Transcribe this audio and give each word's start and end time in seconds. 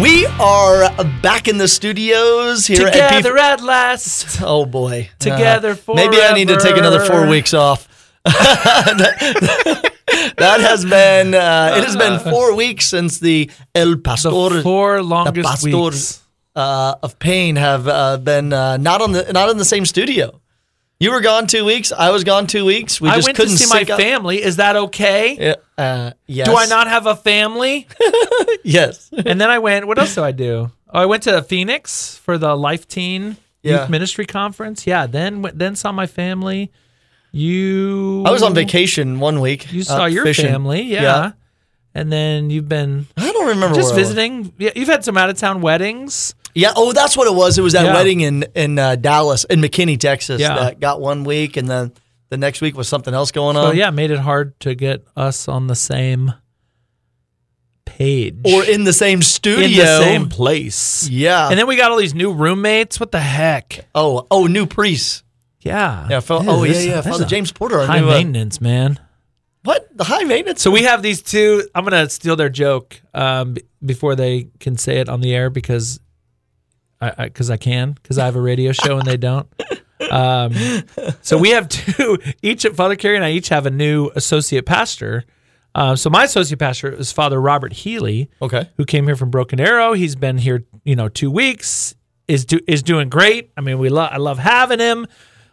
We 0.00 0.24
are 0.40 0.90
back 1.20 1.46
in 1.46 1.58
the 1.58 1.68
studios 1.68 2.66
here 2.66 2.86
at 2.86 2.92
Together 2.92 3.34
P- 3.34 3.40
at 3.40 3.60
last. 3.60 4.40
Oh 4.42 4.64
boy. 4.64 5.10
Together 5.18 5.72
Uh, 5.86 5.92
Maybe 5.94 6.16
I 6.22 6.32
need 6.32 6.48
to 6.48 6.56
take 6.58 6.76
another 6.78 7.00
four 7.04 7.26
weeks 7.28 7.52
off. 7.52 7.86
that 8.24 9.90
has 10.60 10.84
been 10.84 11.34
uh, 11.34 11.74
it 11.76 11.84
has 11.84 11.96
been 11.96 12.18
four 12.18 12.54
weeks 12.54 12.86
since 12.86 13.18
the 13.18 13.50
El 13.74 13.96
Pastor 13.96 14.30
The 14.30 14.62
four 14.62 14.96
the 14.98 15.02
longest 15.02 15.48
Pastor 15.48 15.76
weeks. 15.76 16.22
uh, 16.56 16.94
of 17.02 17.18
Pain 17.18 17.56
have 17.56 17.86
uh, 17.88 18.16
been 18.18 18.52
uh, 18.52 18.76
not 18.78 19.02
on 19.02 19.12
the 19.12 19.30
not 19.32 19.50
in 19.50 19.58
the 19.58 19.64
same 19.64 19.84
studio. 19.84 20.40
You 21.00 21.10
were 21.12 21.22
gone 21.22 21.46
two 21.46 21.64
weeks. 21.64 21.92
I 21.92 22.10
was 22.10 22.24
gone 22.24 22.46
two 22.46 22.66
weeks. 22.66 23.00
We 23.00 23.08
I 23.08 23.16
just 23.16 23.26
went 23.26 23.36
to 23.36 23.42
couldn't 23.42 23.56
see 23.56 23.66
my 23.72 23.90
up. 23.90 23.98
family. 23.98 24.42
Is 24.42 24.56
that 24.56 24.76
okay? 24.76 25.34
Yeah, 25.40 25.54
uh, 25.82 26.10
yes. 26.26 26.46
Do 26.46 26.54
I 26.54 26.66
not 26.66 26.86
have 26.88 27.06
a 27.06 27.16
family? 27.16 27.88
Yes. 28.62 29.08
and 29.12 29.40
then 29.40 29.48
I 29.50 29.58
went. 29.58 29.86
What 29.86 29.98
else 29.98 30.14
do 30.14 30.22
I 30.22 30.32
do? 30.32 30.70
Oh, 30.92 31.00
I 31.00 31.06
went 31.06 31.22
to 31.22 31.40
Phoenix 31.42 32.16
for 32.18 32.36
the 32.36 32.54
Life 32.54 32.86
Teen 32.86 33.38
Yeah. 33.62 33.80
Youth 33.80 33.90
Ministry 33.90 34.26
Conference. 34.26 34.86
Yeah. 34.86 35.06
Then 35.06 35.42
then 35.54 35.74
saw 35.76 35.90
my 35.90 36.06
family. 36.06 36.70
You. 37.32 38.24
I 38.26 38.30
was 38.30 38.42
on 38.42 38.54
vacation 38.54 39.20
one 39.20 39.40
week. 39.40 39.72
You 39.72 39.80
uh, 39.82 39.84
saw 39.84 40.04
your 40.06 40.24
fishing. 40.24 40.46
family. 40.48 40.82
Yeah. 40.82 41.32
And 41.94 42.12
then 42.12 42.50
you've 42.50 42.68
been 42.68 43.06
I 43.16 43.32
don't 43.32 43.48
remember 43.48 43.74
just 43.74 43.88
where 43.94 43.96
I 43.96 43.98
was. 44.00 44.08
visiting. 44.08 44.52
Yeah, 44.58 44.70
you've 44.76 44.88
had 44.88 45.04
some 45.04 45.16
out 45.16 45.30
of 45.30 45.38
town 45.38 45.60
weddings. 45.62 46.34
Yeah. 46.54 46.72
Oh, 46.76 46.92
that's 46.92 47.16
what 47.16 47.26
it 47.26 47.34
was. 47.34 47.58
It 47.58 47.62
was 47.62 47.72
that 47.74 47.84
Yeah. 47.86 47.94
wedding 47.94 48.20
in 48.20 48.44
in 48.54 48.78
uh, 48.78 48.96
Dallas, 48.96 49.44
in 49.44 49.60
McKinney, 49.60 49.98
Texas. 49.98 50.40
Yeah. 50.40 50.54
That 50.56 50.80
got 50.80 51.00
one 51.00 51.24
week, 51.24 51.56
and 51.56 51.68
then 51.68 51.92
the 52.28 52.36
next 52.36 52.60
week 52.60 52.76
was 52.76 52.88
something 52.88 53.12
else 53.14 53.32
going 53.32 53.56
on. 53.56 53.70
So 53.70 53.72
yeah, 53.72 53.90
made 53.90 54.10
it 54.10 54.18
hard 54.20 54.58
to 54.60 54.74
get 54.74 55.04
us 55.16 55.48
on 55.48 55.66
the 55.66 55.74
same 55.74 56.32
page 57.84 58.36
Or 58.44 58.64
in 58.64 58.84
the 58.84 58.92
same 58.92 59.22
studio. 59.22 59.64
in 59.66 59.72
the 59.76 59.98
same 60.02 60.28
place. 60.28 61.08
Yeah. 61.08 61.48
And 61.48 61.58
then 61.58 61.66
we 61.66 61.76
got 61.76 61.90
all 61.90 61.96
these 61.98 62.14
new 62.14 62.32
roommates. 62.32 63.00
What 63.00 63.12
the 63.12 63.20
heck? 63.20 63.86
oh, 63.94 64.26
oh, 64.30 64.46
new 64.46 64.66
priest. 64.66 65.24
Yeah. 65.60 66.06
Yeah. 66.08 66.20
Ew, 66.20 66.36
oh, 66.48 66.64
yeah, 66.64 66.78
yeah. 66.80 67.00
Father 67.02 67.26
James 67.26 67.52
Porter. 67.52 67.84
High 67.86 68.00
new, 68.00 68.08
uh, 68.08 68.12
maintenance, 68.14 68.60
man. 68.60 68.98
what? 69.64 69.88
The 69.96 70.04
high 70.04 70.24
maintenance. 70.24 70.62
So 70.62 70.70
we 70.70 70.84
have 70.84 71.02
these 71.02 71.20
two. 71.20 71.68
I'm 71.74 71.84
gonna 71.84 72.08
steal 72.08 72.36
their 72.36 72.48
joke 72.48 72.98
um, 73.12 73.54
b- 73.54 73.62
before 73.84 74.16
they 74.16 74.48
can 74.58 74.78
say 74.78 74.98
it 75.00 75.08
on 75.10 75.20
the 75.20 75.34
air 75.34 75.50
because 75.50 76.00
I 77.00 77.24
because 77.24 77.50
I, 77.50 77.56
can 77.56 77.92
because 77.92 78.18
I 78.18 78.26
have 78.26 78.36
a 78.36 78.40
radio 78.40 78.72
show 78.72 78.98
and 78.98 79.06
they 79.06 79.16
don't. 79.16 79.48
Um, 80.10 80.54
so 81.20 81.38
we 81.38 81.50
have 81.50 81.68
two. 81.68 82.18
Each 82.42 82.64
at 82.64 82.74
Father 82.74 82.96
Carey 82.96 83.16
and 83.16 83.24
I 83.24 83.32
each 83.32 83.48
have 83.50 83.66
a 83.66 83.70
new 83.70 84.10
associate 84.14 84.66
pastor. 84.66 85.24
Uh, 85.74 85.94
so 85.94 86.10
my 86.10 86.24
associate 86.24 86.58
pastor 86.58 86.92
is 86.92 87.12
Father 87.12 87.40
Robert 87.40 87.72
Healy, 87.72 88.28
okay. 88.42 88.68
who 88.76 88.84
came 88.84 89.06
here 89.06 89.14
from 89.14 89.30
Broken 89.30 89.60
Arrow. 89.60 89.92
He's 89.92 90.16
been 90.16 90.38
here, 90.38 90.64
you 90.84 90.96
know, 90.96 91.08
two 91.08 91.30
weeks. 91.30 91.94
is 92.26 92.44
do, 92.44 92.58
is 92.66 92.82
doing 92.82 93.08
great. 93.08 93.50
I 93.56 93.60
mean, 93.60 93.78
we 93.78 93.88
love 93.88 94.10
I 94.12 94.16
love 94.16 94.38
having 94.38 94.80
him. 94.80 95.06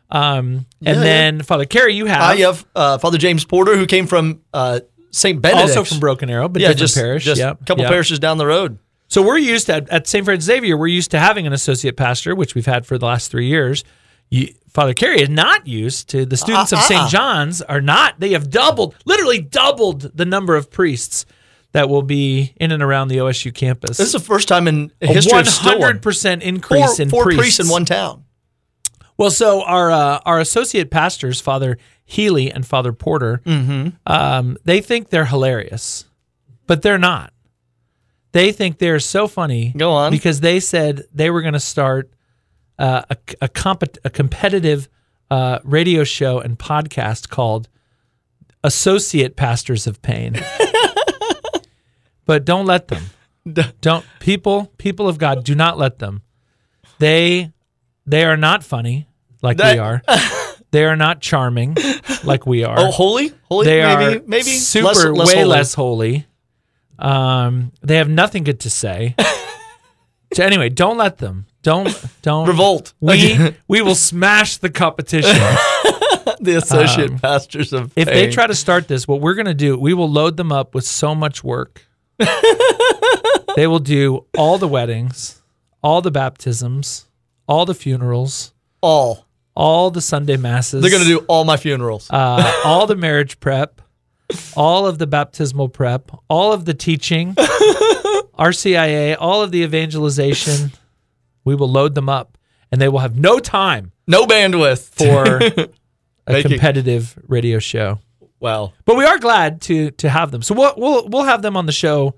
Um, 0.10 0.66
and 0.86 0.98
Yeah, 0.98 1.04
then 1.04 1.42
Father 1.44 1.66
Carey, 1.66 1.94
you 1.94 2.06
have 2.06 2.22
I 2.22 2.38
have 2.38 2.66
uh, 2.76 2.98
Father 2.98 3.18
James 3.18 3.46
Porter, 3.46 3.76
who 3.76 3.86
came 3.86 4.08
from 4.08 4.42
uh, 4.54 4.80
St. 5.12 5.42
Benedict. 5.42 5.78
also 5.78 5.84
from 5.84 6.00
Broken 6.00 6.30
Arrow, 6.30 6.48
but 6.48 6.62
yeah, 6.62 6.74
just, 6.74 6.96
parish. 6.96 7.26
just 7.26 7.40
Yep, 7.40 7.62
a 7.62 7.66
couple 7.66 7.84
yep. 7.84 7.92
parishes 7.92 8.20
down 8.20 8.38
the 8.38 8.46
road. 8.46 8.80
So 9.08 9.22
we're 9.22 9.38
used 9.38 9.68
to 9.68 9.86
at 9.90 10.08
St. 10.08 10.26
Francis 10.26 10.46
Xavier, 10.46 10.76
we're 10.78 10.88
used 10.88 11.12
to 11.12 11.20
having 11.20 11.48
an 11.48 11.54
associate 11.54 11.96
pastor, 11.98 12.36
which 12.36 12.56
we've 12.56 12.66
had 12.66 12.86
for 12.86 12.98
the 12.98 13.06
last 13.06 13.32
three 13.32 13.48
years. 13.48 13.84
You, 14.30 14.54
Father 14.70 14.94
Carey 14.94 15.22
is 15.22 15.30
not 15.30 15.66
used 15.66 16.10
to. 16.10 16.26
The 16.26 16.36
students 16.36 16.72
of 16.74 16.80
Uh-uh. 16.80 16.88
St. 16.88 17.10
John's 17.10 17.62
are 17.62 17.80
not. 17.82 18.20
They 18.20 18.32
have 18.32 18.50
doubled, 18.50 18.96
literally 19.06 19.40
doubled 19.40 20.02
the 20.18 20.26
number 20.26 20.56
of 20.58 20.70
priests 20.70 21.26
that 21.72 21.88
will 21.90 22.02
be 22.02 22.54
in 22.58 22.72
and 22.74 22.84
around 22.84 23.08
the 23.08 23.18
OSU 23.18 23.54
campus. 23.54 23.98
This 23.98 24.08
is 24.08 24.14
the 24.14 24.20
first 24.20 24.48
time 24.50 24.68
in 24.68 24.92
history 25.00 25.32
one 25.38 25.48
of 25.48 25.54
hundred 25.54 26.02
percent 26.02 26.44
increase 26.44 26.98
Four, 26.98 27.02
in 27.04 27.10
four 27.10 27.24
priests. 27.24 27.40
priests 27.42 27.60
in 27.62 27.70
one 27.70 27.86
town. 27.86 28.26
Well, 29.18 29.32
so 29.32 29.64
our 29.64 29.90
uh, 29.90 30.20
our 30.26 30.40
associate 30.40 30.92
pastors, 30.92 31.40
Father 31.42 31.78
Healy 32.06 32.52
and 32.52 32.66
Father 32.68 32.92
Porter, 32.94 33.42
Mm-hmm. 33.46 33.90
um, 34.06 34.58
they 34.66 34.82
think 34.82 35.10
they're 35.10 35.26
hilarious, 35.26 36.06
but 36.68 36.82
they're 36.82 36.98
not. 37.00 37.32
They 38.34 38.52
think 38.52 38.78
they're 38.78 39.00
so 39.00 39.28
funny. 39.28 39.74
Go 39.76 39.92
on. 39.92 40.12
because 40.12 40.42
they 40.42 40.60
said 40.60 41.04
they 41.14 41.30
were 41.30 41.42
going 41.42 41.54
to 41.54 41.60
start 41.60 42.12
uh, 42.78 43.04
a 43.10 43.18
a, 43.42 43.48
compet- 43.48 43.98
a 44.04 44.10
competitive 44.10 44.88
uh, 45.32 45.60
radio 45.64 46.04
show 46.04 46.40
and 46.40 46.58
podcast 46.60 47.30
called 47.30 47.68
Associate 48.64 49.36
Pastors 49.36 49.88
of 49.88 50.02
Pain. 50.02 50.36
but 52.26 52.46
don't 52.46 52.66
let 52.66 52.88
them. 52.90 53.04
Don't 53.82 54.06
people 54.20 54.72
people 54.78 55.08
of 55.08 55.18
God 55.18 55.44
do 55.44 55.56
not 55.56 55.78
let 55.78 56.00
them. 56.00 56.22
They 57.00 57.52
they 58.06 58.26
are 58.26 58.38
not 58.38 58.64
funny 58.64 59.08
like 59.42 59.58
They- 59.58 59.74
we 59.74 59.80
are. 59.80 60.02
They 60.72 60.84
are 60.84 60.98
not 60.98 61.22
charming 61.22 61.78
like 62.26 62.46
we 62.46 62.66
are. 62.66 62.76
Oh, 62.78 62.92
holy, 62.92 63.32
holy. 63.44 63.66
they 63.68 63.82
maybe, 63.82 64.18
are 64.18 64.22
maybe 64.28 64.44
super 64.52 64.88
less, 64.90 65.06
less 65.06 65.28
way 65.30 65.36
holy. 65.36 65.46
less 65.48 65.74
holy. 65.74 66.28
Um, 67.00 67.72
they 67.82 67.98
have 67.98 68.10
nothing 68.10 68.44
good 68.44 68.60
to 68.62 68.70
say. 68.70 69.16
so 70.34 70.44
anyway, 70.44 70.70
don't 70.70 70.98
let 70.98 71.18
them. 71.18 71.46
Don't 71.64 71.94
don't 72.22 72.48
revolt. 72.48 72.94
We 73.00 73.56
we 73.68 73.82
will 73.82 73.96
smash 73.96 74.58
the 74.58 74.70
competition. 74.70 75.32
the 76.40 76.56
associate 76.58 77.22
pastors 77.22 77.74
of 77.74 77.82
Um, 77.84 77.92
If 77.96 78.08
they 78.08 78.30
try 78.30 78.48
to 78.48 78.56
start 78.56 78.88
this, 78.88 79.08
what 79.08 79.22
we're 79.22 79.34
going 79.34 79.48
to 79.48 79.54
do, 79.54 79.78
we 79.78 79.94
will 79.94 80.10
load 80.10 80.38
them 80.38 80.52
up 80.52 80.74
with 80.76 80.86
so 80.86 81.14
much 81.16 81.44
work. 81.44 81.86
they 83.56 83.68
will 83.68 83.80
do 83.80 84.26
all 84.38 84.58
the 84.58 84.68
weddings, 84.68 85.42
all 85.82 86.02
the 86.02 86.12
baptisms, 86.12 87.06
all 87.48 87.66
the 87.66 87.74
funerals, 87.74 88.54
all, 88.82 89.26
all 89.56 89.90
the 89.92 90.02
Sunday 90.02 90.38
masses. 90.38 90.82
they're 90.82 90.92
going 90.92 91.04
to 91.04 91.08
do 91.10 91.20
all 91.28 91.44
my 91.46 91.58
funerals. 91.58 92.08
uh, 92.12 92.62
all 92.66 92.86
the 92.88 92.96
marriage 92.96 93.40
prep, 93.40 93.82
all 94.56 94.86
of 94.86 94.98
the 95.00 95.08
baptismal 95.08 95.70
prep, 95.70 96.12
all 96.30 96.52
of 96.54 96.66
the 96.66 96.74
teaching, 96.74 97.34
RCIA, 98.38 99.16
all 99.20 99.42
of 99.42 99.52
the 99.52 99.64
evangelization. 99.64 100.72
We 101.46 101.56
will 101.56 101.70
load 101.70 101.96
them 101.96 102.10
up, 102.10 102.38
and 102.72 102.82
they 102.82 102.90
will 102.90 103.00
have 103.00 103.18
no 103.18 103.40
time 103.40 103.92
no 104.08 104.26
bandwidth 104.26 104.90
for 104.90 105.38
a 106.28 106.32
Make 106.32 106.46
it- 106.46 106.50
competitive 106.50 107.18
radio 107.28 107.60
show. 107.60 108.00
Well, 108.40 108.74
But 108.86 108.98
we 108.98 109.06
are 109.06 109.18
glad 109.18 109.62
to 109.64 109.90
to 109.92 110.10
have 110.10 110.30
them. 110.32 110.42
So 110.44 110.54
we'll 110.54 110.74
we'll 110.78 111.08
we'll 111.08 111.24
have 111.24 111.42
them 111.42 111.58
on 111.58 111.66
the 111.66 111.72
show. 111.72 112.14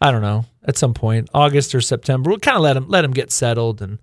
I 0.00 0.10
don't 0.10 0.22
know 0.22 0.44
at 0.66 0.76
some 0.76 0.94
point, 0.94 1.28
August 1.32 1.74
or 1.74 1.80
September. 1.80 2.30
We'll 2.30 2.40
kind 2.40 2.56
of 2.56 2.62
let 2.62 2.72
them 2.74 2.88
let 2.88 3.02
them 3.02 3.12
get 3.12 3.30
settled 3.30 3.80
and 3.80 3.98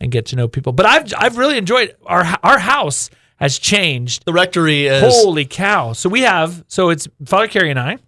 and 0.00 0.12
get 0.12 0.26
to 0.26 0.36
know 0.36 0.46
people. 0.46 0.72
But 0.72 0.86
I've 0.86 1.12
I've 1.18 1.36
really 1.36 1.58
enjoyed 1.58 1.96
our 2.06 2.24
our 2.44 2.58
house 2.58 3.10
has 3.38 3.58
changed 3.58 4.24
The 4.26 4.32
rectory 4.32 4.86
is 4.86 5.02
Holy 5.02 5.44
cow! 5.44 5.92
So 5.92 6.08
we 6.08 6.22
have 6.22 6.64
so 6.68 6.90
it's 6.90 7.08
Father 7.24 7.48
Carey 7.48 7.70
and 7.70 7.78
I, 7.78 7.98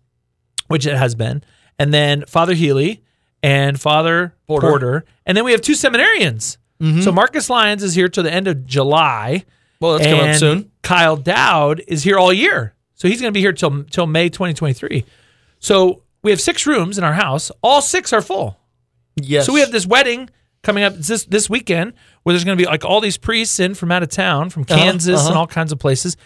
which 0.69 0.87
it 0.87 0.97
has 0.97 1.15
been, 1.15 1.43
and 1.79 1.95
then 1.95 2.25
Father 2.27 2.55
Healy 2.55 3.03
and 3.43 3.81
Father 3.81 4.35
Porter. 4.47 4.69
Porter, 4.69 5.05
and 5.25 5.37
then 5.37 5.45
we 5.45 5.53
have 5.53 5.61
two 5.61 5.73
seminarians. 5.73 6.59
Mm-hmm. 6.81 7.01
So 7.03 7.13
Marcus 7.13 7.49
Lyons 7.49 7.83
is 7.83 7.95
here 7.95 8.09
till 8.09 8.25
the 8.25 8.33
end 8.33 8.49
of 8.49 8.67
July. 8.67 9.45
well, 9.81 9.99
that's 9.99 10.07
coming 10.07 10.31
up 10.31 10.37
soon. 10.37 10.71
Kyle 10.83 11.17
Dowd 11.17 11.83
is 11.87 12.03
here 12.03 12.19
all 12.19 12.33
year, 12.33 12.75
so 12.95 13.07
he's 13.09 13.21
going 13.21 13.33
to 13.33 13.37
be 13.37 13.41
here 13.41 13.53
till 13.53 13.85
till 13.85 14.07
May 14.07 14.29
2023. 14.29 15.05
So 15.59 16.03
we 16.23 16.31
have 16.31 16.41
six 16.41 16.67
rooms 16.67 16.99
in 16.99 17.05
our 17.05 17.13
house. 17.13 17.51
All 17.63 17.81
six 17.83 18.13
are 18.13 18.23
full. 18.23 18.59
Yes. 19.17 19.47
So 19.47 19.53
we 19.53 19.61
have 19.61 19.73
this 19.73 19.87
wedding 19.87 20.31
coming 20.63 20.85
up 20.85 20.95
this 20.95 21.25
this 21.25 21.49
weekend 21.49 21.95
where 22.23 22.33
there's 22.33 22.45
going 22.45 22.57
to 22.57 22.63
be 22.63 22.69
like 22.69 22.85
all 22.85 23.01
these 23.01 23.17
priests 23.17 23.61
in 23.61 23.75
from 23.75 23.91
out 23.93 24.03
of 24.03 24.09
town, 24.11 24.51
from 24.51 24.65
Kansas 24.65 25.21
uh-huh. 25.21 25.29
and 25.29 25.39
all 25.39 25.47
kinds 25.47 25.73
of 25.73 25.79
places. 25.79 26.17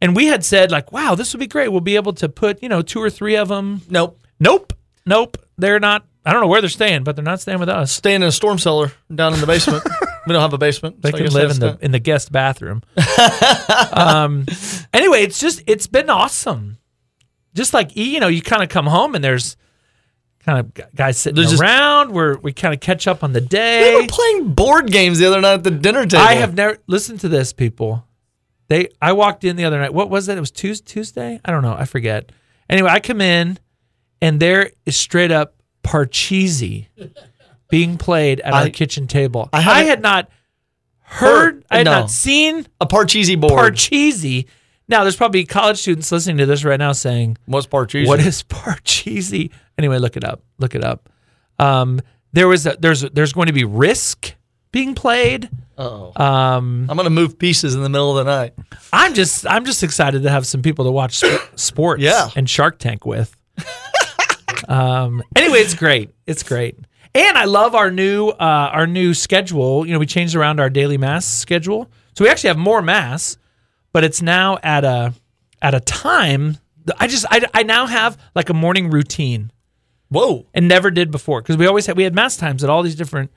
And 0.00 0.14
we 0.14 0.26
had 0.26 0.44
said 0.44 0.70
like, 0.70 0.92
wow, 0.92 1.14
this 1.14 1.32
would 1.32 1.40
be 1.40 1.46
great. 1.46 1.68
We'll 1.68 1.80
be 1.80 1.96
able 1.96 2.12
to 2.14 2.28
put 2.28 2.62
you 2.62 2.68
know 2.68 2.82
two 2.82 3.00
or 3.00 3.10
three 3.10 3.36
of 3.36 3.48
them. 3.48 3.82
nope. 3.88 4.20
Nope, 4.40 4.72
nope. 5.06 5.38
They're 5.56 5.80
not. 5.80 6.06
I 6.26 6.32
don't 6.32 6.40
know 6.40 6.48
where 6.48 6.60
they're 6.60 6.70
staying, 6.70 7.04
but 7.04 7.16
they're 7.16 7.24
not 7.24 7.40
staying 7.40 7.58
with 7.58 7.68
us. 7.68 7.92
Staying 7.92 8.16
in 8.16 8.28
a 8.28 8.32
storm 8.32 8.58
cellar 8.58 8.92
down 9.14 9.34
in 9.34 9.40
the 9.40 9.46
basement. 9.46 9.84
we 10.26 10.32
don't 10.32 10.42
have 10.42 10.54
a 10.54 10.58
basement. 10.58 11.02
They 11.02 11.10
so 11.10 11.18
can 11.18 11.32
live 11.32 11.50
in 11.50 11.60
the 11.60 11.78
in 11.80 11.90
the 11.90 11.98
guest 11.98 12.32
bathroom. 12.32 12.82
um. 13.92 14.46
Anyway, 14.92 15.22
it's 15.22 15.38
just 15.38 15.62
it's 15.66 15.86
been 15.86 16.10
awesome. 16.10 16.78
Just 17.54 17.74
like 17.74 17.96
you 17.96 18.20
know, 18.20 18.28
you 18.28 18.42
kind 18.42 18.62
of 18.62 18.68
come 18.68 18.86
home 18.86 19.14
and 19.14 19.22
there's 19.22 19.56
kind 20.44 20.58
of 20.58 20.94
guys 20.94 21.18
sitting 21.18 21.36
There's 21.36 21.50
just- 21.50 21.62
around 21.62 22.12
where 22.12 22.36
we 22.38 22.52
kind 22.52 22.74
of 22.74 22.80
catch 22.80 23.06
up 23.06 23.24
on 23.24 23.32
the 23.32 23.40
day 23.40 23.92
day. 23.92 23.94
were 23.96 24.06
playing 24.06 24.52
board 24.54 24.90
games 24.90 25.18
the 25.18 25.26
other 25.26 25.40
night 25.40 25.54
at 25.54 25.64
the 25.64 25.70
dinner 25.70 26.04
table. 26.06 26.22
I 26.24 26.34
have 26.34 26.54
never 26.54 26.78
listened 26.86 27.20
to 27.20 27.28
this, 27.28 27.52
people. 27.52 28.06
They 28.68 28.88
I 29.00 29.12
walked 29.12 29.44
in 29.44 29.56
the 29.56 29.64
other 29.64 29.78
night. 29.78 29.92
What 29.94 30.08
was 30.10 30.28
it? 30.28 30.36
It 30.36 30.40
was 30.40 30.50
Tues- 30.50 30.80
Tuesday. 30.80 31.40
I 31.44 31.50
don't 31.50 31.62
know. 31.62 31.74
I 31.78 31.84
forget. 31.84 32.32
Anyway, 32.70 32.88
I 32.90 33.00
come 33.00 33.20
in, 33.20 33.58
and 34.22 34.40
there 34.40 34.70
is 34.86 34.96
straight 34.96 35.30
up 35.30 35.54
Parcheesi 35.82 36.86
being 37.68 37.98
played 37.98 38.40
at 38.40 38.52
our 38.54 38.68
kitchen 38.70 39.06
table. 39.06 39.48
I 39.52 39.58
I, 39.58 39.82
had 39.84 40.00
not 40.02 40.30
heard. 41.00 41.28
heard- 41.56 41.64
I 41.70 41.76
had 41.78 41.84
no. 41.84 41.92
not 42.00 42.10
seen 42.10 42.66
a 42.80 42.86
Parcheesi 42.86 43.38
board. 43.40 43.74
Parcheesi. 43.74 44.46
Now, 44.88 45.02
there's 45.02 45.16
probably 45.16 45.44
college 45.46 45.78
students 45.78 46.12
listening 46.12 46.36
to 46.38 46.46
this 46.46 46.62
right 46.64 46.78
now 46.78 46.92
saying, 46.92 47.38
What's 47.46 47.66
Parcheesi? 47.66 48.06
"What 48.06 48.20
is 48.20 48.42
Parcheesi?" 48.42 49.50
Anyway, 49.78 49.98
look 49.98 50.16
it 50.16 50.24
up. 50.24 50.42
Look 50.58 50.74
it 50.74 50.84
up. 50.84 51.08
Um, 51.58 52.00
there 52.32 52.48
was 52.48 52.66
a, 52.66 52.76
there's 52.78 53.02
there's 53.02 53.32
going 53.32 53.46
to 53.46 53.52
be 53.52 53.64
Risk 53.64 54.34
being 54.72 54.94
played. 54.94 55.48
Oh, 55.76 56.12
Um, 56.16 56.86
I'm 56.88 56.96
gonna 56.96 57.10
move 57.10 57.36
pieces 57.38 57.74
in 57.74 57.82
the 57.82 57.88
middle 57.88 58.16
of 58.16 58.24
the 58.24 58.30
night. 58.32 58.54
I'm 58.92 59.14
just 59.14 59.46
I'm 59.46 59.64
just 59.64 59.82
excited 59.82 60.22
to 60.22 60.30
have 60.30 60.46
some 60.46 60.62
people 60.62 60.84
to 60.84 60.90
watch 60.92 61.16
sp- 61.18 61.42
sports 61.56 62.02
Yeah. 62.02 62.28
and 62.36 62.48
Shark 62.48 62.78
Tank 62.78 63.04
with. 63.04 63.36
um, 64.68 65.22
anyway, 65.36 65.58
it's 65.58 65.74
great. 65.74 66.10
It's 66.26 66.42
great. 66.42 66.78
And 67.14 67.38
I 67.38 67.44
love 67.44 67.74
our 67.74 67.90
new 67.90 68.28
uh, 68.28 68.34
our 68.72 68.86
new 68.86 69.14
schedule. 69.14 69.86
You 69.86 69.92
know, 69.92 69.98
we 69.98 70.06
changed 70.06 70.34
around 70.34 70.58
our 70.60 70.70
daily 70.70 70.98
mass 70.98 71.24
schedule, 71.26 71.88
so 72.16 72.24
we 72.24 72.30
actually 72.30 72.48
have 72.48 72.58
more 72.58 72.82
mass, 72.82 73.36
but 73.92 74.02
it's 74.04 74.20
now 74.22 74.58
at 74.62 74.84
a 74.84 75.14
at 75.62 75.74
a 75.74 75.80
time. 75.80 76.58
I 76.98 77.06
just 77.06 77.24
I, 77.30 77.46
I 77.54 77.62
now 77.62 77.86
have 77.86 78.18
like 78.34 78.50
a 78.50 78.54
morning 78.54 78.90
routine 78.90 79.52
Whoa. 80.14 80.46
and 80.54 80.66
never 80.68 80.90
did 80.90 81.10
before 81.10 81.42
because 81.42 81.56
we 81.56 81.66
always 81.66 81.86
had 81.86 81.96
we 81.96 82.04
had 82.04 82.14
mass 82.14 82.36
times 82.36 82.64
at 82.64 82.70
all 82.70 82.82
these 82.82 82.94
different. 82.96 83.30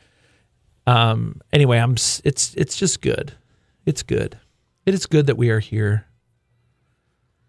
Um. 0.86 1.42
Anyway, 1.52 1.78
I'm. 1.78 1.92
It's 2.24 2.54
it's 2.56 2.78
just 2.78 3.02
good. 3.02 3.34
It's 3.86 4.04
good. 4.04 4.38
It 4.86 4.94
is 4.94 5.06
good 5.06 5.28
that 5.28 5.36
we 5.38 5.50
are 5.50 5.60
here. 5.60 6.06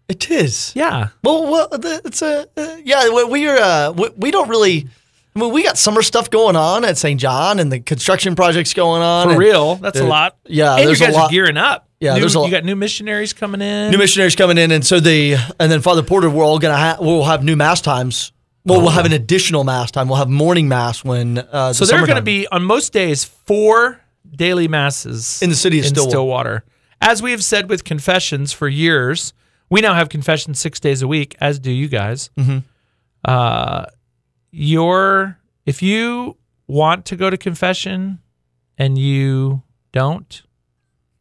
It 0.07 0.29
is. 0.31 0.73
Yeah. 0.75 1.09
Well, 1.23 1.43
well, 1.51 1.67
it's 1.71 2.21
a 2.21 2.47
uh, 2.57 2.77
yeah. 2.83 3.09
we- 3.09 3.23
We're 3.25 3.57
uh, 3.57 3.91
we, 3.91 4.09
we 4.17 4.31
don't 4.31 4.49
really. 4.49 4.87
I 5.35 5.39
mean, 5.39 5.53
we 5.53 5.63
got 5.63 5.77
summer 5.77 6.01
stuff 6.01 6.29
going 6.31 6.55
on 6.55 6.83
at 6.83 6.97
St. 6.97 7.19
John, 7.19 7.59
and 7.59 7.71
the 7.71 7.79
construction 7.79 8.35
projects 8.35 8.73
going 8.73 9.01
on. 9.03 9.27
For 9.27 9.31
and 9.31 9.39
real, 9.39 9.75
that's 9.75 9.99
a 9.99 10.03
lot. 10.03 10.37
yeah, 10.45 10.71
and 10.73 10.81
you 10.81 10.85
there's 10.87 11.01
a 11.01 11.05
guys 11.05 11.13
lot- 11.13 11.29
are 11.29 11.31
gearing 11.31 11.55
up. 11.55 11.87
Yeah, 11.99 12.15
New- 12.15 12.21
there's 12.21 12.35
a 12.35 12.39
you 12.39 12.49
got 12.51 12.65
new 12.65 12.75
missionaries 12.75 13.31
coming 13.33 13.61
in. 13.61 13.91
New 13.91 13.97
missionaries 13.99 14.35
coming 14.35 14.57
in, 14.57 14.71
and 14.71 14.83
so 14.85 14.99
the 14.99 15.35
and 15.59 15.71
then 15.71 15.81
Father 15.81 16.01
Porter, 16.01 16.29
we're 16.29 16.43
all 16.43 16.57
gonna 16.59 16.75
ha- 16.75 16.97
we'll 16.99 17.23
have 17.25 17.43
new 17.43 17.55
mass 17.55 17.79
times. 17.79 18.31
Well, 18.65 18.81
we'll 18.81 18.91
have 18.91 19.05
an 19.05 19.13
additional 19.13 19.63
mass 19.63 19.89
time. 19.89 20.09
We'll 20.09 20.17
have 20.17 20.29
morning 20.29 20.67
mass 20.67 21.03
when. 21.03 21.39
Uh, 21.39 21.73
so 21.73 21.85
the 21.85 21.91
there 21.91 22.03
are 22.03 22.05
going 22.05 22.17
to 22.17 22.21
be 22.21 22.47
on 22.47 22.63
most 22.63 22.93
days 22.93 23.23
four 23.23 24.01
daily 24.29 24.67
masses 24.67 25.41
In 25.41 25.49
the 25.49 25.55
city 25.55 25.79
of 25.79 25.85
in 25.85 25.91
Stillwater. 25.91 26.09
Stillwater. 26.09 26.63
As 27.01 27.21
we 27.21 27.31
have 27.31 27.43
said 27.43 27.69
with 27.69 27.83
confessions 27.83 28.51
for 28.51 28.67
years, 28.67 29.33
we 29.69 29.81
now 29.81 29.93
have 29.93 30.09
confessions 30.09 30.59
six 30.59 30.79
days 30.79 31.01
a 31.01 31.07
week, 31.07 31.35
as 31.39 31.59
do 31.59 31.71
you 31.71 31.87
guys. 31.87 32.29
Mm-hmm. 32.37 32.59
Uh, 33.23 33.85
your 34.51 35.39
if 35.65 35.81
you 35.81 36.37
want 36.67 37.05
to 37.05 37.15
go 37.15 37.29
to 37.29 37.37
confession 37.37 38.19
and 38.77 38.97
you 38.97 39.63
don't, 39.91 40.41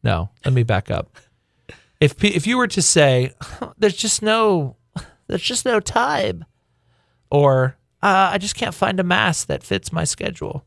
no. 0.03 0.31
Let 0.45 0.55
me 0.55 0.63
back 0.63 0.91
up. 0.91 1.17
If 2.01 2.23
if 2.25 2.47
you 2.47 2.57
were 2.57 2.69
to 2.69 2.83
say, 2.83 3.33
"There's 3.79 3.97
just 3.97 4.23
no, 4.23 4.77
there's 5.27 5.43
just 5.43 5.65
no 5.65 5.81
time," 5.81 6.45
or 7.31 7.77
uh, 8.03 8.31
"I 8.33 8.39
just 8.39 8.55
can't 8.55 8.75
find 8.75 8.99
a 9.01 9.05
mass 9.05 9.45
that 9.45 9.63
fits 9.63 9.93
my 9.93 10.05
schedule," 10.05 10.65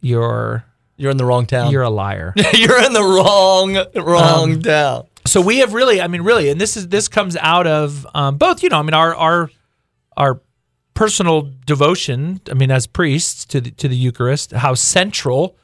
you're 0.00 0.64
You're 0.96 1.10
in 1.10 1.16
the 1.16 1.24
wrong 1.24 1.46
town. 1.46 1.70
you're 1.72 1.82
a 1.82 1.90
liar. 1.90 2.34
You're 2.54 2.82
in 2.84 2.92
the 2.92 3.02
wrong 3.02 3.74
wrong 3.96 4.52
Um, 4.54 4.62
town. 4.62 5.04
so 5.26 5.40
we 5.40 5.58
have 5.58 5.74
really, 5.74 6.00
I 6.00 6.06
mean, 6.08 6.22
really, 6.22 6.50
and 6.50 6.60
this 6.60 6.76
is 6.76 6.88
this 6.88 7.08
comes 7.08 7.36
out 7.36 7.66
of 7.66 8.06
um, 8.14 8.36
both. 8.36 8.62
You 8.62 8.68
know, 8.68 8.78
I 8.78 8.82
mean, 8.82 8.94
our 8.94 9.14
our 9.14 9.50
our 10.16 10.40
personal 10.94 11.50
devotion. 11.66 12.40
I 12.50 12.54
mean, 12.54 12.70
as 12.70 12.86
priests 12.86 13.44
to 13.46 13.60
the 13.60 13.70
to 13.72 13.88
the 13.88 13.96
Eucharist, 13.96 14.52
how 14.52 14.74
central 14.74 15.56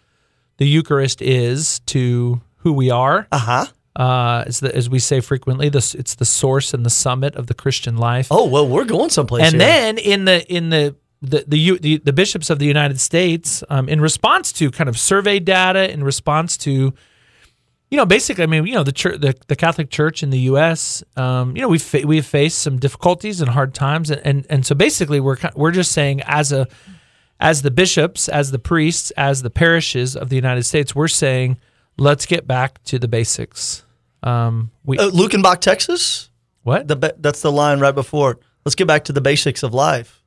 the 0.56 0.66
Eucharist 0.66 1.22
is 1.22 1.78
to 1.86 2.40
who 2.58 2.72
we 2.72 2.90
are. 2.90 3.26
Uh 3.30 3.38
huh. 3.38 3.66
Uh, 4.00 4.44
as, 4.46 4.60
the, 4.60 4.74
as 4.74 4.88
we 4.88 4.98
say 4.98 5.20
frequently, 5.20 5.68
this 5.68 5.94
it's 5.94 6.14
the 6.14 6.24
source 6.24 6.72
and 6.72 6.86
the 6.86 6.90
summit 6.90 7.36
of 7.36 7.48
the 7.48 7.52
Christian 7.52 7.98
life. 7.98 8.28
Oh 8.30 8.46
well, 8.46 8.66
we're 8.66 8.86
going 8.86 9.10
someplace. 9.10 9.42
and 9.42 9.52
here. 9.52 9.58
then 9.58 9.98
in 9.98 10.24
the 10.24 10.50
in 10.50 10.70
the 10.70 10.96
the 11.20 11.44
the, 11.46 11.78
the, 11.78 11.96
the 11.98 12.12
bishops 12.14 12.48
of 12.48 12.58
the 12.58 12.64
United 12.64 12.98
States, 12.98 13.62
um, 13.68 13.90
in 13.90 14.00
response 14.00 14.52
to 14.52 14.70
kind 14.70 14.88
of 14.88 14.98
survey 14.98 15.38
data, 15.38 15.92
in 15.92 16.02
response 16.02 16.56
to, 16.56 16.94
you 17.90 17.96
know, 17.98 18.06
basically, 18.06 18.44
I 18.44 18.46
mean, 18.46 18.66
you 18.66 18.72
know, 18.72 18.84
the 18.84 18.92
church, 18.92 19.20
the, 19.20 19.34
the 19.48 19.56
Catholic 19.56 19.90
Church 19.90 20.22
in 20.22 20.30
the 20.30 20.40
U.S., 20.52 21.04
um, 21.18 21.54
you 21.54 21.60
know, 21.60 21.68
we've 21.68 21.82
fa- 21.82 22.06
we've 22.06 22.24
faced 22.24 22.60
some 22.60 22.78
difficulties 22.78 23.42
and 23.42 23.50
hard 23.50 23.74
times, 23.74 24.10
and 24.10 24.22
and, 24.24 24.46
and 24.48 24.64
so 24.64 24.74
basically, 24.74 25.20
we're 25.20 25.36
we're 25.54 25.72
just 25.72 25.92
saying 25.92 26.22
as 26.22 26.52
a 26.52 26.66
as 27.38 27.60
the 27.60 27.70
bishops, 27.70 28.30
as 28.30 28.50
the 28.50 28.58
priests, 28.58 29.10
as 29.18 29.42
the 29.42 29.50
parishes 29.50 30.16
of 30.16 30.30
the 30.30 30.36
United 30.36 30.62
States, 30.62 30.94
we're 30.94 31.06
saying 31.06 31.58
let's 31.98 32.24
get 32.24 32.46
back 32.46 32.82
to 32.84 32.98
the 32.98 33.08
basics. 33.08 33.84
Um, 34.22 34.70
we 34.84 34.98
uh, 34.98 35.10
Luckenbach, 35.10 35.60
Texas. 35.60 36.30
what? 36.62 36.86
The 36.88 37.14
that's 37.18 37.42
the 37.42 37.52
line 37.52 37.80
right 37.80 37.94
before. 37.94 38.32
it. 38.32 38.38
Let's 38.64 38.74
get 38.74 38.86
back 38.86 39.04
to 39.04 39.12
the 39.12 39.20
basics 39.20 39.62
of 39.62 39.72
life. 39.74 40.22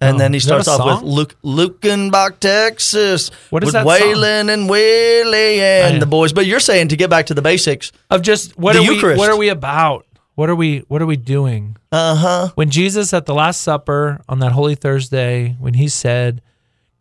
And 0.00 0.16
Oh, 0.16 0.18
then 0.18 0.34
he 0.34 0.40
starts 0.40 0.68
off 0.68 1.02
with? 1.02 1.10
Luke, 1.10 1.36
Luckenbach, 1.42 2.38
Texas. 2.38 3.30
What 3.48 3.62
is 3.62 3.68
with 3.68 3.72
that 3.74 3.86
song? 3.86 3.98
Waylon 3.98 4.52
and 4.52 4.68
Willie 4.68 5.60
and 5.60 6.02
the 6.02 6.06
boys. 6.06 6.34
But 6.34 6.44
you're 6.44 6.60
saying 6.60 6.88
to 6.88 6.96
get 6.96 7.08
back 7.08 7.26
to 7.26 7.34
the 7.34 7.40
basics. 7.42 7.92
of 8.10 8.20
just 8.20 8.58
what 8.58 8.74
The 8.74 8.80
are 8.80 8.88
we 8.88 9.16
what 9.16 9.30
are 9.30 9.36
we 9.36 9.48
about? 9.48 10.06
What 10.34 10.50
are 10.50 10.54
we 10.54 10.80
what 10.88 11.00
are 11.00 11.06
we 11.06 11.16
doing? 11.16 11.76
Uh 11.92 12.14
huh. 12.14 12.48
When 12.56 12.68
Jesus 12.68 13.14
at 13.14 13.24
the 13.24 13.32
last 13.34 13.62
supper 13.62 14.20
on 14.28 14.38
that 14.40 14.52
holy 14.52 14.74
Thursday 14.74 15.56
when 15.58 15.72
he 15.74 15.88
said, 15.88 16.42